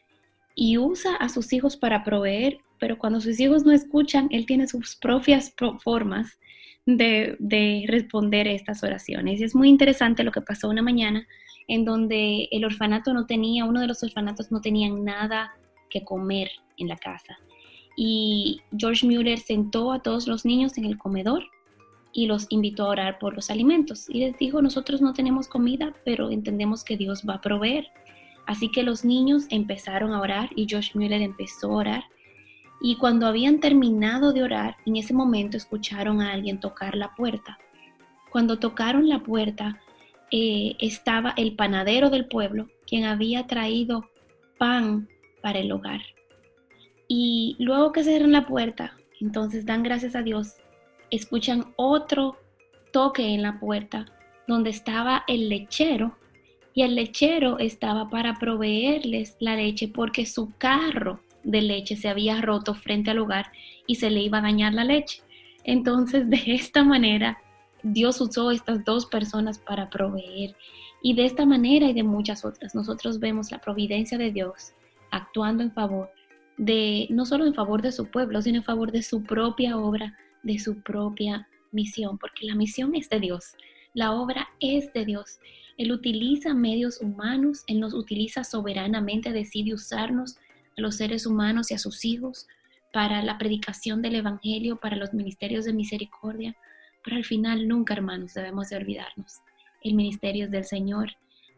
y 0.55 0.79
usa 0.79 1.15
a 1.17 1.29
sus 1.29 1.53
hijos 1.53 1.77
para 1.77 2.03
proveer, 2.03 2.57
pero 2.79 2.97
cuando 2.97 3.21
sus 3.21 3.39
hijos 3.39 3.65
no 3.65 3.71
escuchan, 3.71 4.29
Él 4.31 4.47
tiene 4.47 4.67
sus 4.67 4.95
propias 4.95 5.53
formas 5.83 6.39
de, 6.87 7.35
de 7.37 7.85
responder 7.87 8.47
estas 8.47 8.81
oraciones. 8.81 9.39
Y 9.39 9.43
es 9.43 9.53
muy 9.53 9.69
interesante 9.69 10.23
lo 10.23 10.31
que 10.31 10.41
pasó 10.41 10.69
una 10.69 10.81
mañana 10.81 11.27
en 11.67 11.85
donde 11.85 12.47
el 12.51 12.65
orfanato 12.65 13.13
no 13.13 13.25
tenía, 13.25 13.65
uno 13.65 13.81
de 13.81 13.87
los 13.87 14.03
orfanatos 14.03 14.51
no 14.51 14.61
tenían 14.61 15.03
nada 15.03 15.55
que 15.89 16.03
comer 16.03 16.49
en 16.77 16.87
la 16.87 16.97
casa. 16.97 17.37
Y 17.95 18.61
George 18.77 19.05
Mueller 19.05 19.39
sentó 19.39 19.91
a 19.91 20.01
todos 20.01 20.27
los 20.27 20.45
niños 20.45 20.77
en 20.77 20.85
el 20.85 20.97
comedor 20.97 21.43
y 22.11 22.27
los 22.27 22.47
invitó 22.49 22.85
a 22.85 22.89
orar 22.89 23.19
por 23.19 23.35
los 23.35 23.49
alimentos. 23.49 24.09
Y 24.09 24.19
les 24.19 24.37
dijo, 24.37 24.61
nosotros 24.61 25.01
no 25.01 25.13
tenemos 25.13 25.47
comida, 25.47 25.93
pero 26.05 26.31
entendemos 26.31 26.83
que 26.83 26.97
Dios 26.97 27.23
va 27.27 27.35
a 27.35 27.41
proveer. 27.41 27.87
Así 28.45 28.69
que 28.69 28.83
los 28.83 29.05
niños 29.05 29.45
empezaron 29.49 30.13
a 30.13 30.21
orar 30.21 30.49
y 30.55 30.67
George 30.67 30.91
Mueller 30.95 31.21
empezó 31.21 31.71
a 31.71 31.75
orar. 31.75 32.03
Y 32.81 32.97
cuando 32.97 33.27
habían 33.27 33.59
terminado 33.59 34.33
de 34.33 34.43
orar, 34.43 34.75
en 34.85 34.97
ese 34.97 35.13
momento 35.13 35.55
escucharon 35.55 36.21
a 36.21 36.33
alguien 36.33 36.59
tocar 36.59 36.95
la 36.95 37.15
puerta. 37.15 37.57
Cuando 38.29 38.59
tocaron 38.59 39.07
la 39.07 39.19
puerta, 39.19 39.79
eh, 40.35 40.75
estaba 40.79 41.35
el 41.37 41.55
panadero 41.55 42.09
del 42.09 42.25
pueblo, 42.25 42.67
quien 42.87 43.05
había 43.05 43.45
traído 43.45 44.09
pan 44.57 45.07
para 45.43 45.59
el 45.59 45.71
hogar. 45.71 46.01
Y 47.07 47.55
luego 47.59 47.91
que 47.91 48.03
cierran 48.03 48.31
la 48.31 48.47
puerta, 48.47 48.97
entonces 49.21 49.63
dan 49.63 49.83
gracias 49.83 50.15
a 50.15 50.23
Dios, 50.23 50.55
escuchan 51.11 51.71
otro 51.75 52.35
toque 52.91 53.35
en 53.35 53.43
la 53.43 53.59
puerta 53.59 54.07
donde 54.47 54.71
estaba 54.71 55.23
el 55.27 55.49
lechero 55.49 56.17
y 56.73 56.81
el 56.81 56.95
lechero 56.95 57.59
estaba 57.59 58.09
para 58.09 58.33
proveerles 58.39 59.37
la 59.39 59.55
leche 59.55 59.87
porque 59.87 60.25
su 60.25 60.51
carro 60.57 61.21
de 61.43 61.61
leche 61.61 61.95
se 61.95 62.09
había 62.09 62.41
roto 62.41 62.73
frente 62.73 63.11
al 63.11 63.19
hogar 63.19 63.51
y 63.85 63.95
se 63.95 64.09
le 64.09 64.21
iba 64.21 64.39
a 64.39 64.41
dañar 64.41 64.73
la 64.73 64.83
leche. 64.83 65.21
Entonces, 65.63 66.27
de 66.31 66.41
esta 66.47 66.83
manera, 66.83 67.37
Dios 67.83 68.19
usó 68.21 68.51
estas 68.51 68.83
dos 68.85 69.05
personas 69.05 69.59
para 69.59 69.89
proveer. 69.89 70.55
Y 71.01 71.13
de 71.15 71.25
esta 71.25 71.45
manera 71.45 71.87
y 71.87 71.93
de 71.93 72.03
muchas 72.03 72.45
otras, 72.45 72.73
nosotros 72.73 73.19
vemos 73.19 73.51
la 73.51 73.59
providencia 73.59 74.17
de 74.17 74.31
Dios 74.31 74.73
actuando 75.11 75.63
en 75.63 75.71
favor 75.71 76.09
de, 76.57 77.07
no 77.09 77.25
solo 77.25 77.45
en 77.45 77.53
favor 77.53 77.81
de 77.81 77.91
su 77.91 78.09
pueblo, 78.09 78.41
sino 78.41 78.57
en 78.57 78.63
favor 78.63 78.91
de 78.91 79.03
su 79.03 79.23
propia 79.23 79.77
obra, 79.77 80.17
de 80.43 80.59
su 80.59 80.81
propia 80.81 81.47
misión, 81.71 82.17
porque 82.17 82.45
la 82.45 82.55
misión 82.55 82.95
es 82.95 83.09
de 83.09 83.19
Dios, 83.19 83.55
la 83.93 84.13
obra 84.13 84.49
es 84.59 84.91
de 84.93 85.05
Dios. 85.05 85.39
Él 85.77 85.91
utiliza 85.91 86.53
medios 86.53 87.01
humanos, 87.01 87.63
Él 87.67 87.79
nos 87.79 87.93
utiliza 87.93 88.43
soberanamente, 88.43 89.31
decide 89.31 89.73
usarnos 89.73 90.37
a 90.77 90.81
los 90.81 90.95
seres 90.95 91.25
humanos 91.25 91.71
y 91.71 91.73
a 91.73 91.79
sus 91.79 92.05
hijos 92.05 92.47
para 92.91 93.23
la 93.23 93.37
predicación 93.39 94.01
del 94.01 94.15
Evangelio, 94.15 94.77
para 94.77 94.95
los 94.95 95.13
ministerios 95.13 95.65
de 95.65 95.73
misericordia, 95.73 96.55
pero 97.03 97.17
al 97.17 97.25
final 97.25 97.67
nunca, 97.67 97.93
hermanos, 97.93 98.33
debemos 98.33 98.69
de 98.69 98.77
olvidarnos. 98.77 99.41
El 99.81 99.95
ministerio 99.95 100.45
es 100.45 100.51
del 100.51 100.65
Señor, 100.65 101.11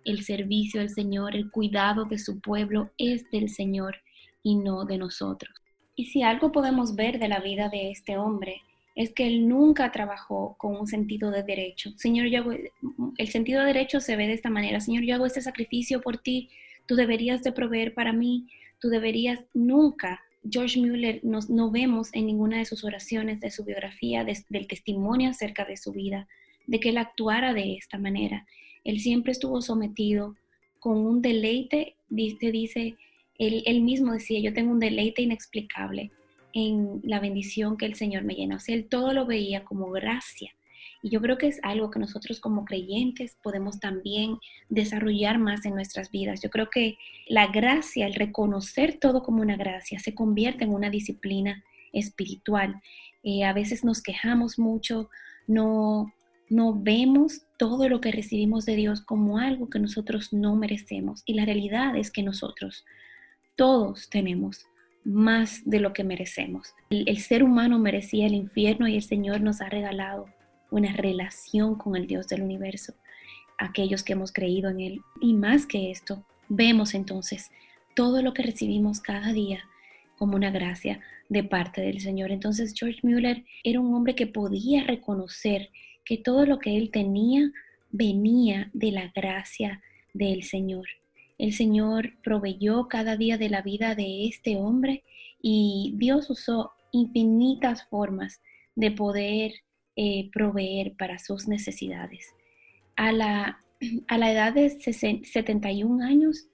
el 0.04 0.24
servicio 0.24 0.80
del 0.80 0.90
Señor, 0.90 1.36
el 1.36 1.50
cuidado 1.52 2.06
de 2.06 2.20
su 2.20 2.40
pueblo 2.40 2.92
es 2.98 3.30
del 3.32 3.50
Señor 3.50 3.98
y 4.44 4.56
no 4.56 4.86
de 4.86 4.98
nosotros. 4.98 5.54
Y 5.96 6.06
si 6.06 6.22
algo 6.22 6.52
podemos 6.52 6.96
ver 6.96 7.20
de 7.20 7.28
la 7.28 7.40
vida 7.40 7.70
de 7.70 7.92
este 7.92 8.18
hombre, 8.18 8.62
es 8.96 9.14
que 9.14 9.28
él 9.28 9.48
nunca 9.48 9.92
trabajó 9.92 10.56
con 10.58 10.76
un 10.76 10.88
sentido 10.88 11.32
de 11.32 11.44
derecho. 11.44 11.92
Señor, 11.98 12.28
yo 12.28 12.44
el 13.18 13.28
sentido 13.28 13.62
de 13.62 13.68
derecho 13.68 14.00
se 14.00 14.16
ve 14.16 14.28
de 14.28 14.34
esta 14.34 14.50
manera. 14.50 14.80
Señor, 14.80 15.04
yo 15.04 15.16
hago 15.16 15.26
este 15.26 15.42
sacrificio 15.42 16.02
por 16.02 16.18
ti, 16.18 16.50
tú 16.86 16.96
deberías 16.96 17.44
de 17.44 17.52
proveer 17.52 17.94
para 17.94 18.14
mí, 18.14 18.48
tú 18.80 18.90
deberías 18.90 19.40
nunca 19.54 20.22
George 20.50 20.80
Mueller 20.80 21.22
no 21.24 21.72
vemos 21.72 22.10
en 22.14 22.28
ninguna 22.28 22.60
de 22.60 22.66
sus 22.66 22.84
oraciones, 22.84 23.40
de 23.40 23.52
su 23.52 23.64
biografía, 23.64 24.24
del 24.24 24.68
testimonio 24.68 25.30
acerca 25.30 25.66
de 25.66 25.78
su 25.78 25.92
vida, 25.92 26.28
de 26.68 26.80
que 26.80 26.90
él 26.90 26.98
actuara 26.98 27.54
de 27.54 27.76
esta 27.76 27.98
manera. 27.98 28.46
Él 28.84 29.00
siempre 29.00 29.32
estuvo 29.32 29.62
sometido 29.62 30.36
con 30.80 30.98
un 30.98 31.22
deleite, 31.22 31.96
dice, 32.10 32.52
dice 32.52 32.96
él, 33.38 33.64
él 33.66 33.82
mismo 33.82 34.14
decía, 34.14 34.40
yo 34.40 34.54
tengo 34.54 34.72
un 34.72 34.80
deleite 34.80 35.22
inexplicable 35.22 36.12
en 36.54 37.02
la 37.04 37.20
bendición 37.20 37.78
que 37.78 37.86
el 37.86 37.96
Señor 37.96 38.24
me 38.24 38.36
llena. 38.36 38.56
O 38.58 38.60
sea, 38.60 38.76
él 38.76 38.86
todo 38.86 39.14
lo 39.14 39.26
veía 39.26 39.64
como 39.64 39.90
gracia. 39.92 40.52
Y 41.06 41.12
yo 41.12 41.22
creo 41.22 41.38
que 41.38 41.46
es 41.46 41.60
algo 41.62 41.92
que 41.92 42.00
nosotros 42.00 42.40
como 42.40 42.66
creyentes 42.66 43.38
podemos 43.44 43.80
también 43.80 44.40
desarrollar 44.70 45.38
más 45.38 45.64
en 45.64 45.76
nuestras 45.76 46.10
vidas. 46.10 46.42
Yo 46.42 46.50
creo 46.50 46.72
que 46.72 46.98
la 47.28 47.46
gracia, 47.46 48.08
el 48.08 48.16
reconocer 48.16 48.98
todo 49.00 49.22
como 49.22 49.44
una 49.44 49.56
gracia, 49.56 50.00
se 50.00 50.16
convierte 50.16 50.64
en 50.64 50.74
una 50.74 50.90
disciplina 50.90 51.64
espiritual. 51.94 52.82
Eh, 53.22 53.44
a 53.44 53.54
veces 53.54 53.84
nos 53.84 54.02
quejamos 54.02 54.58
mucho, 54.58 55.12
no, 55.46 56.12
no 56.50 56.74
vemos 56.74 57.44
todo 57.60 57.88
lo 57.88 58.02
que 58.02 58.12
recibimos 58.12 58.66
de 58.66 58.76
Dios 58.76 59.02
como 59.02 59.38
algo 59.38 59.70
que 59.70 59.78
nosotros 59.78 60.34
no 60.34 60.56
merecemos. 60.56 61.22
Y 61.28 61.36
la 61.36 61.46
realidad 61.46 61.96
es 61.96 62.10
que 62.10 62.24
nosotros 62.24 62.84
todos 63.56 64.10
tenemos 64.10 64.66
más 65.04 65.62
de 65.66 65.82
lo 65.82 65.94
que 65.94 66.04
merecemos. 66.04 66.74
el, 66.90 67.20
ser 67.20 67.44
humano 67.44 67.78
merecía 67.78 68.26
el 68.26 68.34
infierno 68.34 68.88
y 68.88 68.96
el 68.96 69.04
Señor 69.04 69.42
nos 69.42 69.62
ha 69.62 69.70
regalado 69.70 70.34
una 70.72 70.94
relación 70.94 71.76
con 71.76 71.96
el 71.96 72.08
Dios 72.08 72.28
del 72.28 72.42
universo, 72.42 72.94
aquellos 73.58 74.04
que 74.04 74.14
hemos 74.14 74.32
creído 74.32 74.70
en 74.70 74.80
Él. 74.80 75.02
Y 75.22 75.34
más 75.34 75.66
que 75.66 75.92
esto, 75.92 76.24
vemos 76.50 76.94
entonces 76.94 77.52
todo 77.96 78.22
lo 78.22 78.34
que 78.34 78.44
recibimos 78.44 79.00
cada 79.00 79.32
día 79.34 79.64
como 80.18 80.36
una 80.36 80.52
gracia 80.52 81.02
de 81.30 81.44
parte 81.44 81.82
del 81.82 82.02
Señor. 82.02 82.32
Entonces 82.32 82.74
George 82.78 83.00
Mueller 83.04 83.44
era 83.64 83.80
un 83.80 83.94
hombre 83.94 84.16
que 84.16 84.28
podía 84.28 84.84
reconocer 84.84 85.70
que 86.04 86.18
todo 86.18 86.46
lo 86.46 86.60
que 86.60 86.78
él 86.78 86.92
tenía 86.92 87.52
venía 87.92 88.70
de 88.74 88.92
la 88.92 89.12
gracia 89.16 89.82
del 90.14 90.44
Señor. 90.44 90.88
El 91.38 91.54
Señor 91.54 92.14
proveyó 92.24 92.88
cada 92.88 93.18
día 93.18 93.38
de 93.38 93.50
la 93.50 93.62
vida 93.62 93.96
de 93.96 94.28
este 94.28 94.56
hombre 94.56 95.04
y 95.42 95.94
Dios 95.98 96.30
usó 96.30 96.72
infinitas 96.92 97.86
formas 97.90 98.42
de 98.76 98.92
poder 98.92 99.54
eh, 99.96 100.30
proveer 100.32 100.94
para 100.94 101.20
sus 101.20 101.48
necesidades. 101.48 102.28
A 102.96 103.12
la, 103.12 103.60
a 104.08 104.18
la 104.18 104.32
edad 104.32 104.54
de 104.54 104.70
71 104.70 106.04
años, 106.04 106.48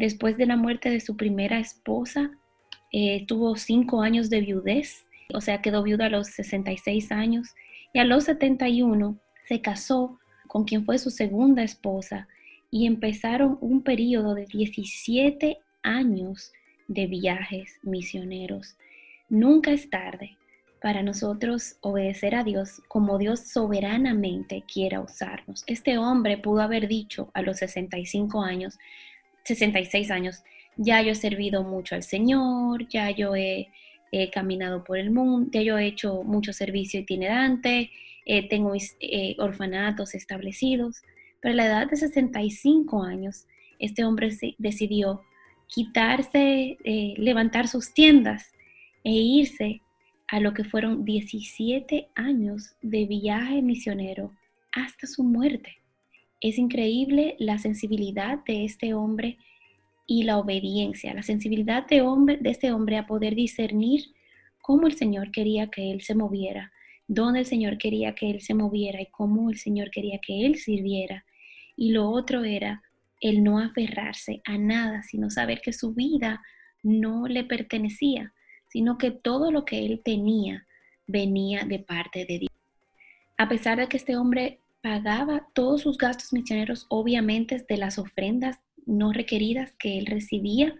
Después 0.00 0.38
de 0.38 0.46
la 0.46 0.56
muerte 0.56 0.88
de 0.88 1.00
su 1.00 1.14
primera 1.16 1.58
esposa, 1.58 2.30
eh, 2.90 3.26
tuvo 3.26 3.56
cinco 3.56 4.00
años 4.00 4.30
de 4.30 4.40
viudez, 4.40 5.06
o 5.34 5.42
sea, 5.42 5.60
quedó 5.60 5.82
viuda 5.82 6.06
a 6.06 6.10
los 6.10 6.28
66 6.28 7.12
años 7.12 7.48
y 7.92 7.98
a 7.98 8.04
los 8.04 8.24
71 8.24 9.18
se 9.46 9.60
casó 9.60 10.18
con 10.46 10.64
quien 10.64 10.86
fue 10.86 10.96
su 10.96 11.10
segunda 11.10 11.62
esposa 11.62 12.28
y 12.70 12.86
empezaron 12.86 13.58
un 13.60 13.82
periodo 13.82 14.34
de 14.34 14.46
17 14.46 15.58
años 15.82 16.50
de 16.88 17.06
viajes 17.06 17.78
misioneros. 17.82 18.76
Nunca 19.28 19.70
es 19.70 19.90
tarde 19.90 20.38
para 20.80 21.02
nosotros 21.02 21.76
obedecer 21.80 22.34
a 22.34 22.42
Dios 22.42 22.82
como 22.88 23.18
Dios 23.18 23.40
soberanamente 23.40 24.64
quiera 24.72 25.00
usarnos. 25.00 25.62
Este 25.66 25.98
hombre 25.98 26.38
pudo 26.38 26.62
haber 26.62 26.88
dicho 26.88 27.30
a 27.34 27.42
los 27.42 27.58
65 27.58 28.42
años, 28.42 28.78
66 29.44 30.10
años, 30.10 30.42
ya 30.76 31.02
yo 31.02 31.12
he 31.12 31.14
servido 31.14 31.62
mucho 31.62 31.94
al 31.94 32.02
Señor, 32.02 32.88
ya 32.88 33.10
yo 33.10 33.36
he, 33.36 33.68
caminado 34.32 34.82
por 34.82 34.98
el 34.98 35.12
mundo, 35.12 35.50
ya 35.52 35.62
yo 35.62 35.78
he 35.78 35.86
hecho 35.86 36.24
mucho 36.24 36.52
servicio 36.52 36.98
itinerante, 36.98 37.90
eh, 38.26 38.48
tengo 38.48 38.72
eh, 38.74 39.36
orfanatos 39.38 40.16
establecidos, 40.16 41.02
pero 41.40 41.52
a 41.52 41.56
la 41.56 41.66
edad 41.66 41.88
de 41.88 41.96
65 41.96 43.04
años, 43.04 43.46
este 43.78 44.04
hombre 44.04 44.30
decidió 44.58 45.22
quitarse, 45.68 46.76
eh, 46.82 47.14
levantar 47.18 47.68
sus 47.68 47.94
tiendas 47.94 48.52
e 49.04 49.12
irse 49.12 49.80
a 50.30 50.38
lo 50.38 50.54
que 50.54 50.64
fueron 50.64 51.04
17 51.04 52.08
años 52.14 52.76
de 52.82 53.04
viaje 53.06 53.62
misionero 53.62 54.32
hasta 54.72 55.06
su 55.06 55.24
muerte. 55.24 55.78
Es 56.40 56.56
increíble 56.56 57.34
la 57.38 57.58
sensibilidad 57.58 58.38
de 58.44 58.64
este 58.64 58.94
hombre 58.94 59.38
y 60.06 60.22
la 60.22 60.38
obediencia, 60.38 61.14
la 61.14 61.22
sensibilidad 61.22 61.86
de, 61.86 62.02
hombre, 62.02 62.38
de 62.40 62.50
este 62.50 62.72
hombre 62.72 62.96
a 62.96 63.06
poder 63.06 63.34
discernir 63.34 64.04
cómo 64.62 64.86
el 64.86 64.96
Señor 64.96 65.32
quería 65.32 65.68
que 65.68 65.90
él 65.90 66.02
se 66.02 66.14
moviera, 66.14 66.72
dónde 67.08 67.40
el 67.40 67.46
Señor 67.46 67.76
quería 67.76 68.14
que 68.14 68.30
él 68.30 68.40
se 68.40 68.54
moviera 68.54 69.00
y 69.00 69.06
cómo 69.06 69.50
el 69.50 69.58
Señor 69.58 69.90
quería 69.90 70.20
que 70.24 70.46
él 70.46 70.56
sirviera. 70.56 71.24
Y 71.76 71.90
lo 71.90 72.08
otro 72.08 72.44
era 72.44 72.82
el 73.20 73.42
no 73.42 73.58
aferrarse 73.58 74.42
a 74.44 74.56
nada, 74.58 75.02
sino 75.02 75.28
saber 75.28 75.60
que 75.60 75.72
su 75.72 75.92
vida 75.92 76.40
no 76.82 77.26
le 77.26 77.44
pertenecía, 77.44 78.32
sino 78.70 78.98
que 78.98 79.10
todo 79.10 79.50
lo 79.50 79.64
que 79.64 79.84
él 79.84 80.00
tenía 80.04 80.66
venía 81.06 81.64
de 81.64 81.80
parte 81.80 82.24
de 82.24 82.38
Dios. 82.38 82.52
A 83.36 83.48
pesar 83.48 83.78
de 83.78 83.88
que 83.88 83.96
este 83.96 84.16
hombre 84.16 84.60
pagaba 84.80 85.48
todos 85.54 85.82
sus 85.82 85.98
gastos 85.98 86.32
misioneros, 86.32 86.86
obviamente 86.88 87.64
de 87.68 87.76
las 87.76 87.98
ofrendas 87.98 88.60
no 88.86 89.12
requeridas 89.12 89.72
que 89.76 89.98
él 89.98 90.06
recibía, 90.06 90.74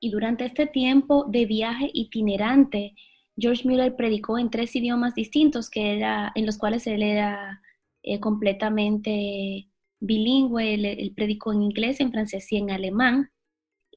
y 0.00 0.10
durante 0.10 0.46
este 0.46 0.66
tiempo 0.66 1.26
de 1.28 1.44
viaje 1.44 1.90
itinerante, 1.92 2.94
George 3.36 3.68
Mueller 3.68 3.94
predicó 3.96 4.38
en 4.38 4.50
tres 4.50 4.74
idiomas 4.74 5.14
distintos 5.14 5.68
que 5.68 5.96
era, 5.96 6.32
en 6.34 6.46
los 6.46 6.56
cuales 6.56 6.86
él 6.86 7.02
era 7.02 7.60
eh, 8.02 8.18
completamente 8.18 9.68
bilingüe. 10.00 10.74
Él, 10.74 11.12
predicó 11.14 11.52
en 11.52 11.62
inglés, 11.62 12.00
en 12.00 12.10
francés 12.10 12.50
y 12.50 12.56
en 12.56 12.70
alemán 12.70 13.30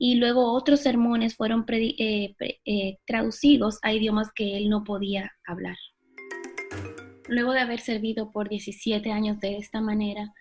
y 0.04 0.16
luego 0.16 0.52
otros 0.52 0.82
sermones 0.82 1.38
fueron 1.38 1.64
eh, 1.70 2.36
eh, 2.66 2.98
traducidos 3.08 3.80
a 3.84 3.94
idiomas 3.94 4.34
que 4.36 4.58
él 4.58 4.68
no 4.68 4.84
podía 4.84 5.32
hablar. 5.48 5.78
Luego 7.30 7.54
de 7.54 7.62
haber 7.62 7.80
servido 7.80 8.30
por 8.30 8.50
17 8.50 9.10
años 9.14 9.40
de 9.40 9.56
esta 9.56 9.80
manera, 9.80 10.34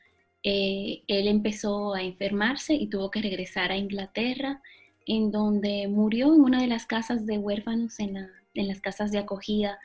eh, 0.42 1.04
él 1.06 1.28
empezó 1.28 1.94
a 1.94 2.02
enfermarse 2.02 2.74
y 2.74 2.88
tuvo 2.88 3.12
que 3.12 3.22
regresar 3.22 3.70
a 3.70 3.76
Inglaterra, 3.76 4.60
en 5.06 5.30
donde 5.30 5.86
murió 5.86 6.34
en 6.34 6.40
una 6.40 6.60
de 6.60 6.66
las 6.66 6.84
casas 6.84 7.24
de 7.24 7.38
huérfanos, 7.38 8.00
en, 8.00 8.16
en 8.54 8.66
las 8.66 8.80
casas 8.80 9.12
de 9.12 9.18
acogida, 9.18 9.78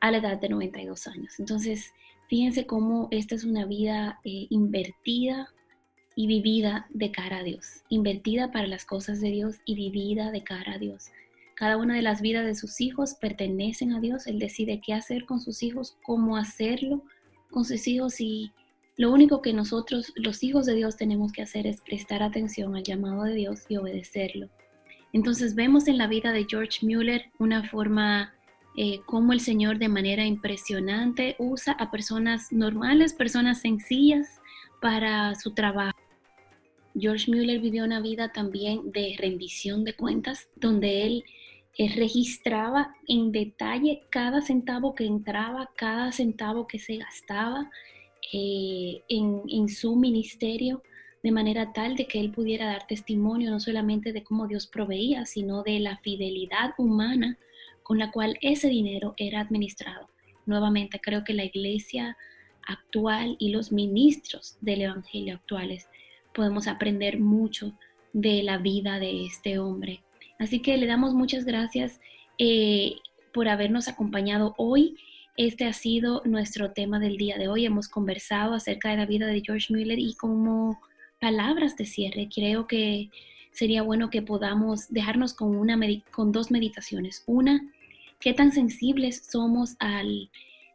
a 0.00 0.10
la 0.10 0.16
edad 0.16 0.40
de 0.40 0.48
92 0.48 1.08
años. 1.08 1.38
Entonces, 1.38 1.92
fíjense 2.30 2.64
cómo 2.64 3.08
esta 3.10 3.34
es 3.34 3.44
una 3.44 3.66
vida 3.66 4.18
invertida 4.24 5.52
y 6.20 6.26
vivida 6.26 6.86
de 6.90 7.10
cara 7.10 7.38
a 7.38 7.42
Dios, 7.42 7.82
invertida 7.88 8.52
para 8.52 8.66
las 8.66 8.84
cosas 8.84 9.22
de 9.22 9.30
Dios 9.30 9.56
y 9.64 9.74
vivida 9.74 10.30
de 10.30 10.44
cara 10.44 10.74
a 10.74 10.78
Dios. 10.78 11.06
Cada 11.54 11.78
una 11.78 11.94
de 11.94 12.02
las 12.02 12.20
vidas 12.20 12.44
de 12.44 12.54
sus 12.54 12.82
hijos 12.82 13.14
pertenecen 13.14 13.94
a 13.94 14.00
Dios. 14.00 14.26
Él 14.26 14.38
decide 14.38 14.82
qué 14.84 14.92
hacer 14.92 15.24
con 15.24 15.40
sus 15.40 15.62
hijos, 15.62 15.96
cómo 16.02 16.36
hacerlo 16.36 17.02
con 17.50 17.64
sus 17.64 17.88
hijos 17.88 18.20
y 18.20 18.52
lo 18.98 19.10
único 19.10 19.40
que 19.40 19.54
nosotros, 19.54 20.12
los 20.14 20.42
hijos 20.42 20.66
de 20.66 20.74
Dios, 20.74 20.98
tenemos 20.98 21.32
que 21.32 21.40
hacer 21.40 21.66
es 21.66 21.80
prestar 21.80 22.22
atención 22.22 22.76
al 22.76 22.82
llamado 22.82 23.22
de 23.22 23.32
Dios 23.32 23.60
y 23.70 23.78
obedecerlo. 23.78 24.50
Entonces 25.14 25.54
vemos 25.54 25.88
en 25.88 25.96
la 25.96 26.06
vida 26.06 26.32
de 26.32 26.44
George 26.46 26.84
Mueller 26.84 27.30
una 27.38 27.66
forma 27.66 28.34
eh, 28.76 29.00
como 29.06 29.32
el 29.32 29.40
Señor 29.40 29.78
de 29.78 29.88
manera 29.88 30.26
impresionante 30.26 31.36
usa 31.38 31.72
a 31.72 31.90
personas 31.90 32.52
normales, 32.52 33.14
personas 33.14 33.62
sencillas, 33.62 34.42
para 34.82 35.34
su 35.34 35.52
trabajo. 35.52 35.99
George 36.98 37.30
Mueller 37.30 37.60
vivió 37.60 37.84
una 37.84 38.00
vida 38.00 38.32
también 38.32 38.90
de 38.92 39.14
rendición 39.18 39.84
de 39.84 39.94
cuentas, 39.94 40.48
donde 40.56 41.06
él 41.06 41.24
registraba 41.96 42.94
en 43.08 43.32
detalle 43.32 44.02
cada 44.10 44.42
centavo 44.42 44.94
que 44.94 45.06
entraba, 45.06 45.70
cada 45.76 46.12
centavo 46.12 46.66
que 46.66 46.78
se 46.78 46.96
gastaba 46.96 47.70
eh, 48.32 49.02
en 49.08 49.68
su 49.68 49.96
ministerio, 49.96 50.82
de 51.22 51.32
manera 51.32 51.72
tal 51.72 51.96
de 51.96 52.06
que 52.06 52.20
él 52.20 52.30
pudiera 52.30 52.66
dar 52.66 52.86
testimonio 52.86 53.50
no 53.50 53.60
solamente 53.60 54.12
de 54.12 54.22
cómo 54.22 54.46
Dios 54.46 54.66
proveía, 54.66 55.26
sino 55.26 55.62
de 55.62 55.80
la 55.80 55.98
fidelidad 55.98 56.74
humana 56.78 57.38
con 57.82 57.98
la 57.98 58.10
cual 58.10 58.38
ese 58.40 58.68
dinero 58.68 59.14
era 59.16 59.40
administrado. 59.40 60.08
Nuevamente, 60.46 61.00
creo 61.00 61.24
que 61.24 61.34
la 61.34 61.44
iglesia 61.44 62.16
actual 62.66 63.36
y 63.38 63.50
los 63.50 63.72
ministros 63.72 64.56
del 64.60 64.82
Evangelio 64.82 65.34
actuales, 65.34 65.88
podemos 66.40 66.68
aprender 66.68 67.20
mucho 67.20 67.74
de 68.14 68.42
la 68.42 68.56
vida 68.56 68.98
de 68.98 69.26
este 69.26 69.58
hombre. 69.58 70.00
Así 70.38 70.60
que 70.60 70.78
le 70.78 70.86
damos 70.86 71.12
muchas 71.12 71.44
gracias 71.44 72.00
eh, 72.38 72.94
por 73.34 73.46
habernos 73.46 73.88
acompañado 73.88 74.54
hoy. 74.56 74.96
Este 75.36 75.66
ha 75.66 75.74
sido 75.74 76.22
nuestro 76.24 76.72
tema 76.72 76.98
del 76.98 77.18
día 77.18 77.36
de 77.36 77.48
hoy. 77.48 77.66
Hemos 77.66 77.88
conversado 77.88 78.54
acerca 78.54 78.88
de 78.88 78.96
la 78.96 79.04
vida 79.04 79.26
de 79.26 79.42
George 79.44 79.70
Miller 79.70 79.98
y 79.98 80.14
como 80.14 80.80
palabras 81.20 81.76
de 81.76 81.84
cierre, 81.84 82.30
creo 82.34 82.66
que 82.66 83.10
sería 83.52 83.82
bueno 83.82 84.08
que 84.08 84.22
podamos 84.22 84.88
dejarnos 84.88 85.34
con, 85.34 85.54
una, 85.54 85.78
con 86.10 86.32
dos 86.32 86.50
meditaciones. 86.50 87.22
Una, 87.26 87.70
qué 88.18 88.32
tan 88.32 88.52
sensibles 88.52 89.26
somos 89.30 89.76
al 89.78 90.30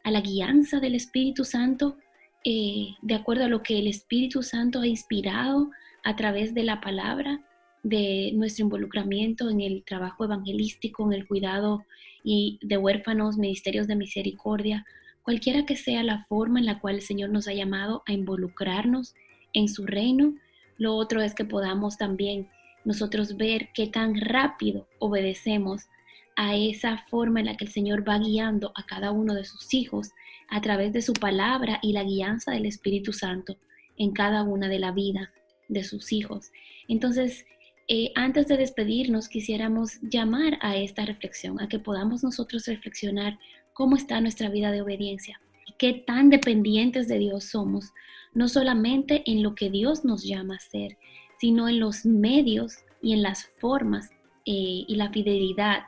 a 0.06 0.12
la 0.12 0.22
guianza 0.22 0.80
del 0.80 0.94
Espíritu 0.94 1.44
Santo, 1.44 1.98
eh, 2.46 2.96
de 3.02 3.16
acuerdo 3.16 3.46
a 3.46 3.50
lo 3.50 3.64
que 3.64 3.80
el 3.80 3.88
Espíritu 3.88 4.44
Santo 4.44 4.82
ha 4.82 4.88
inspirado 4.88 5.72
a 6.04 6.16
través 6.16 6.54
de 6.54 6.64
la 6.64 6.80
palabra, 6.80 7.42
de 7.82 8.32
nuestro 8.36 8.66
involucramiento 8.66 9.50
en 9.50 9.62
el 9.62 9.84
trabajo 9.84 10.26
evangelístico, 10.26 11.06
en 11.06 11.14
el 11.14 11.28
cuidado 11.28 11.84
y 12.24 12.60
de 12.62 12.78
huérfanos, 12.78 13.38
ministerios 13.38 13.88
de 13.88 13.96
misericordia, 13.96 14.86
cualquiera 15.24 15.66
que 15.66 15.76
sea 15.76 16.04
la 16.04 16.26
forma 16.26 16.60
en 16.60 16.68
la 16.68 16.80
cual 16.80 16.96
el 16.96 17.02
Señor 17.02 17.32
nos 17.32 17.48
ha 17.48 17.54
llamado 17.54 18.04
a 18.06 18.14
involucrarnos 18.14 19.16
en 19.54 19.68
su 19.68 19.88
reino. 19.88 20.36
Lo 20.78 20.96
otro 20.96 21.22
es 21.22 21.34
que 21.34 21.46
podamos 21.46 21.98
también 21.98 22.48
nosotros 22.84 23.38
ver 23.38 23.70
qué 23.74 23.88
tan 23.88 24.22
rápido 24.22 24.88
obedecemos 25.00 25.88
a 26.36 26.56
esa 26.56 27.06
forma 27.10 27.40
en 27.40 27.48
la 27.48 27.58
que 27.58 27.66
el 27.66 27.72
Señor 27.72 28.08
va 28.08 28.20
guiando 28.20 28.72
a 28.76 28.86
cada 28.86 29.12
uno 29.12 29.34
de 29.34 29.46
sus 29.46 29.74
hijos 29.74 30.12
a 30.50 30.62
través 30.62 30.94
de 30.94 31.02
su 31.02 31.14
palabra 31.14 31.80
y 31.82 31.94
la 31.94 32.04
guianza 32.04 32.52
del 32.52 32.66
Espíritu 32.66 33.14
Santo 33.14 33.58
en 33.98 34.12
cada 34.12 34.44
una 34.44 34.68
de 34.68 34.80
la 34.80 34.92
vida 34.92 35.32
de 35.68 35.84
sus 35.84 36.12
hijos. 36.12 36.52
Entonces, 36.88 37.46
eh, 37.88 38.12
antes 38.16 38.48
de 38.48 38.58
despedirnos, 38.58 39.30
quisiéramos 39.30 40.00
llamar 40.02 40.58
a 40.62 40.76
esta 40.78 41.06
reflexión, 41.06 41.62
a 41.62 41.68
que 41.68 41.80
podamos 41.80 42.24
nosotros 42.24 42.66
reflexionar 42.66 43.40
cómo 43.74 43.96
está 43.96 44.20
nuestra 44.22 44.50
vida 44.50 44.72
de 44.72 44.82
obediencia 44.82 45.40
qué 45.78 45.94
tan 45.94 46.30
dependientes 46.30 47.08
de 47.08 47.20
Dios 47.20 47.46
somos, 47.46 47.94
no 48.34 48.48
solamente 48.48 49.24
en 49.26 49.44
lo 49.44 49.56
que 49.56 49.70
Dios 49.70 50.06
nos 50.06 50.24
llama 50.24 50.56
a 50.56 50.58
hacer, 50.58 50.98
sino 51.40 51.68
en 51.68 51.80
los 51.80 52.06
medios 52.06 52.78
y 53.02 53.14
en 53.14 53.24
las 53.24 53.48
formas 53.60 54.10
eh, 54.46 54.86
y 54.88 54.96
la 54.96 55.12
fidelidad 55.12 55.84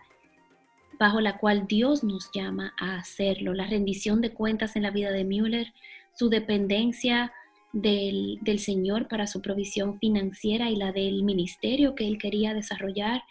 bajo 1.00 1.22
la 1.22 1.38
cual 1.38 1.68
Dios 1.68 2.04
nos 2.04 2.30
llama 2.34 2.74
a 2.80 2.98
hacerlo. 2.98 3.54
La 3.54 3.68
rendición 3.68 4.22
de 4.22 4.34
cuentas 4.34 4.76
en 4.76 4.84
la 4.84 4.92
vida 4.92 5.12
de 5.12 5.24
Müller, 5.24 5.74
su 6.14 6.30
dependencia 6.30 7.32
del, 7.74 8.40
Señor 8.60 9.08
para 9.08 9.28
su 9.28 9.42
provisión 9.42 10.00
financiera 10.00 10.70
y 10.70 10.76
la 10.76 10.92
del 10.92 11.24
ministerio 11.24 11.96
que 11.96 12.08
él 12.08 12.18
quería 12.18 12.54
desarrollar, 12.54 13.22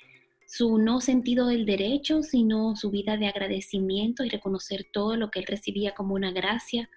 su 0.46 0.78
no 0.78 1.00
sentido 1.00 1.48
del 1.48 1.66
derecho, 1.66 2.22
sino 2.22 2.76
su 2.76 2.90
vida 2.90 3.16
de 3.16 3.26
agradecimiento 3.26 4.24
y 4.24 4.28
reconocer 4.28 4.86
todo 4.92 5.16
lo 5.16 5.30
que 5.30 5.40
él 5.40 5.46
recibía 5.46 5.94
como 5.94 6.14
una 6.14 6.30
gracia, 6.30 6.88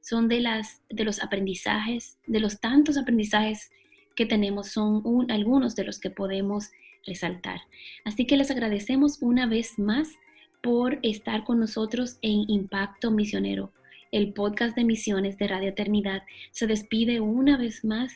son 0.00 0.28
de, 0.28 0.40
las, 0.40 0.82
de 0.88 1.04
los 1.04 1.22
aprendizajes, 1.22 2.18
de 2.26 2.40
los 2.40 2.60
tantos 2.60 2.96
aprendizajes 2.96 3.70
que 4.14 4.26
tenemos 4.26 4.68
son 4.68 5.02
algunos 5.30 5.74
de 5.74 5.84
los 5.84 5.98
que 5.98 6.10
podemos 6.10 6.70
resaltar. 7.06 7.60
Así 8.04 8.26
que 8.26 8.36
les 8.36 8.50
agradecemos 8.50 9.18
una 9.20 9.46
vez 9.46 9.78
más 9.78 10.08
por 10.62 10.98
estar 11.02 11.44
con 11.44 11.60
nosotros 11.60 12.18
en 12.22 12.48
Impacto 12.48 13.10
Misionero, 13.10 13.72
el 14.12 14.32
podcast 14.32 14.74
de 14.76 14.84
misiones 14.84 15.36
de 15.38 15.48
Radio 15.48 15.68
Eternidad. 15.68 16.22
Se 16.52 16.66
despide 16.66 17.20
una 17.20 17.56
vez 17.56 17.84
más 17.84 18.12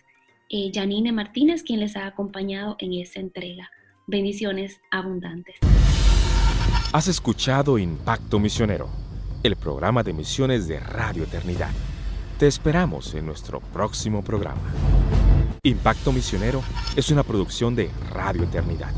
eh, 0.49 0.71
Janine 0.73 1.13
Martínez, 1.13 1.63
quien 1.63 1.81
les 1.81 1.97
ha 1.97 2.07
acompañado 2.07 2.77
en 2.79 2.95
esta 2.95 3.21
entrega. 3.21 3.71
Bendiciones 4.07 4.81
abundantes. 4.91 5.57
Has 6.93 7.07
escuchado 7.07 7.77
Impacto 7.79 8.39
Misionero, 8.39 8.89
el 9.43 9.57
programa 9.57 10.03
de 10.03 10.15
misiones 10.15 10.67
de 10.67 10.81
Radio 10.81 11.25
Eternidad. 11.25 11.71
Te 12.39 12.47
esperamos 12.47 13.15
en 13.15 13.27
nuestro 13.27 13.61
próximo 13.61 14.23
programa. 14.25 14.63
Impacto 15.63 16.13
Misionero 16.13 16.63
es 16.95 17.11
una 17.11 17.23
producción 17.23 17.75
de 17.75 17.91
Radio 18.13 18.45
Eternidad. 18.45 18.93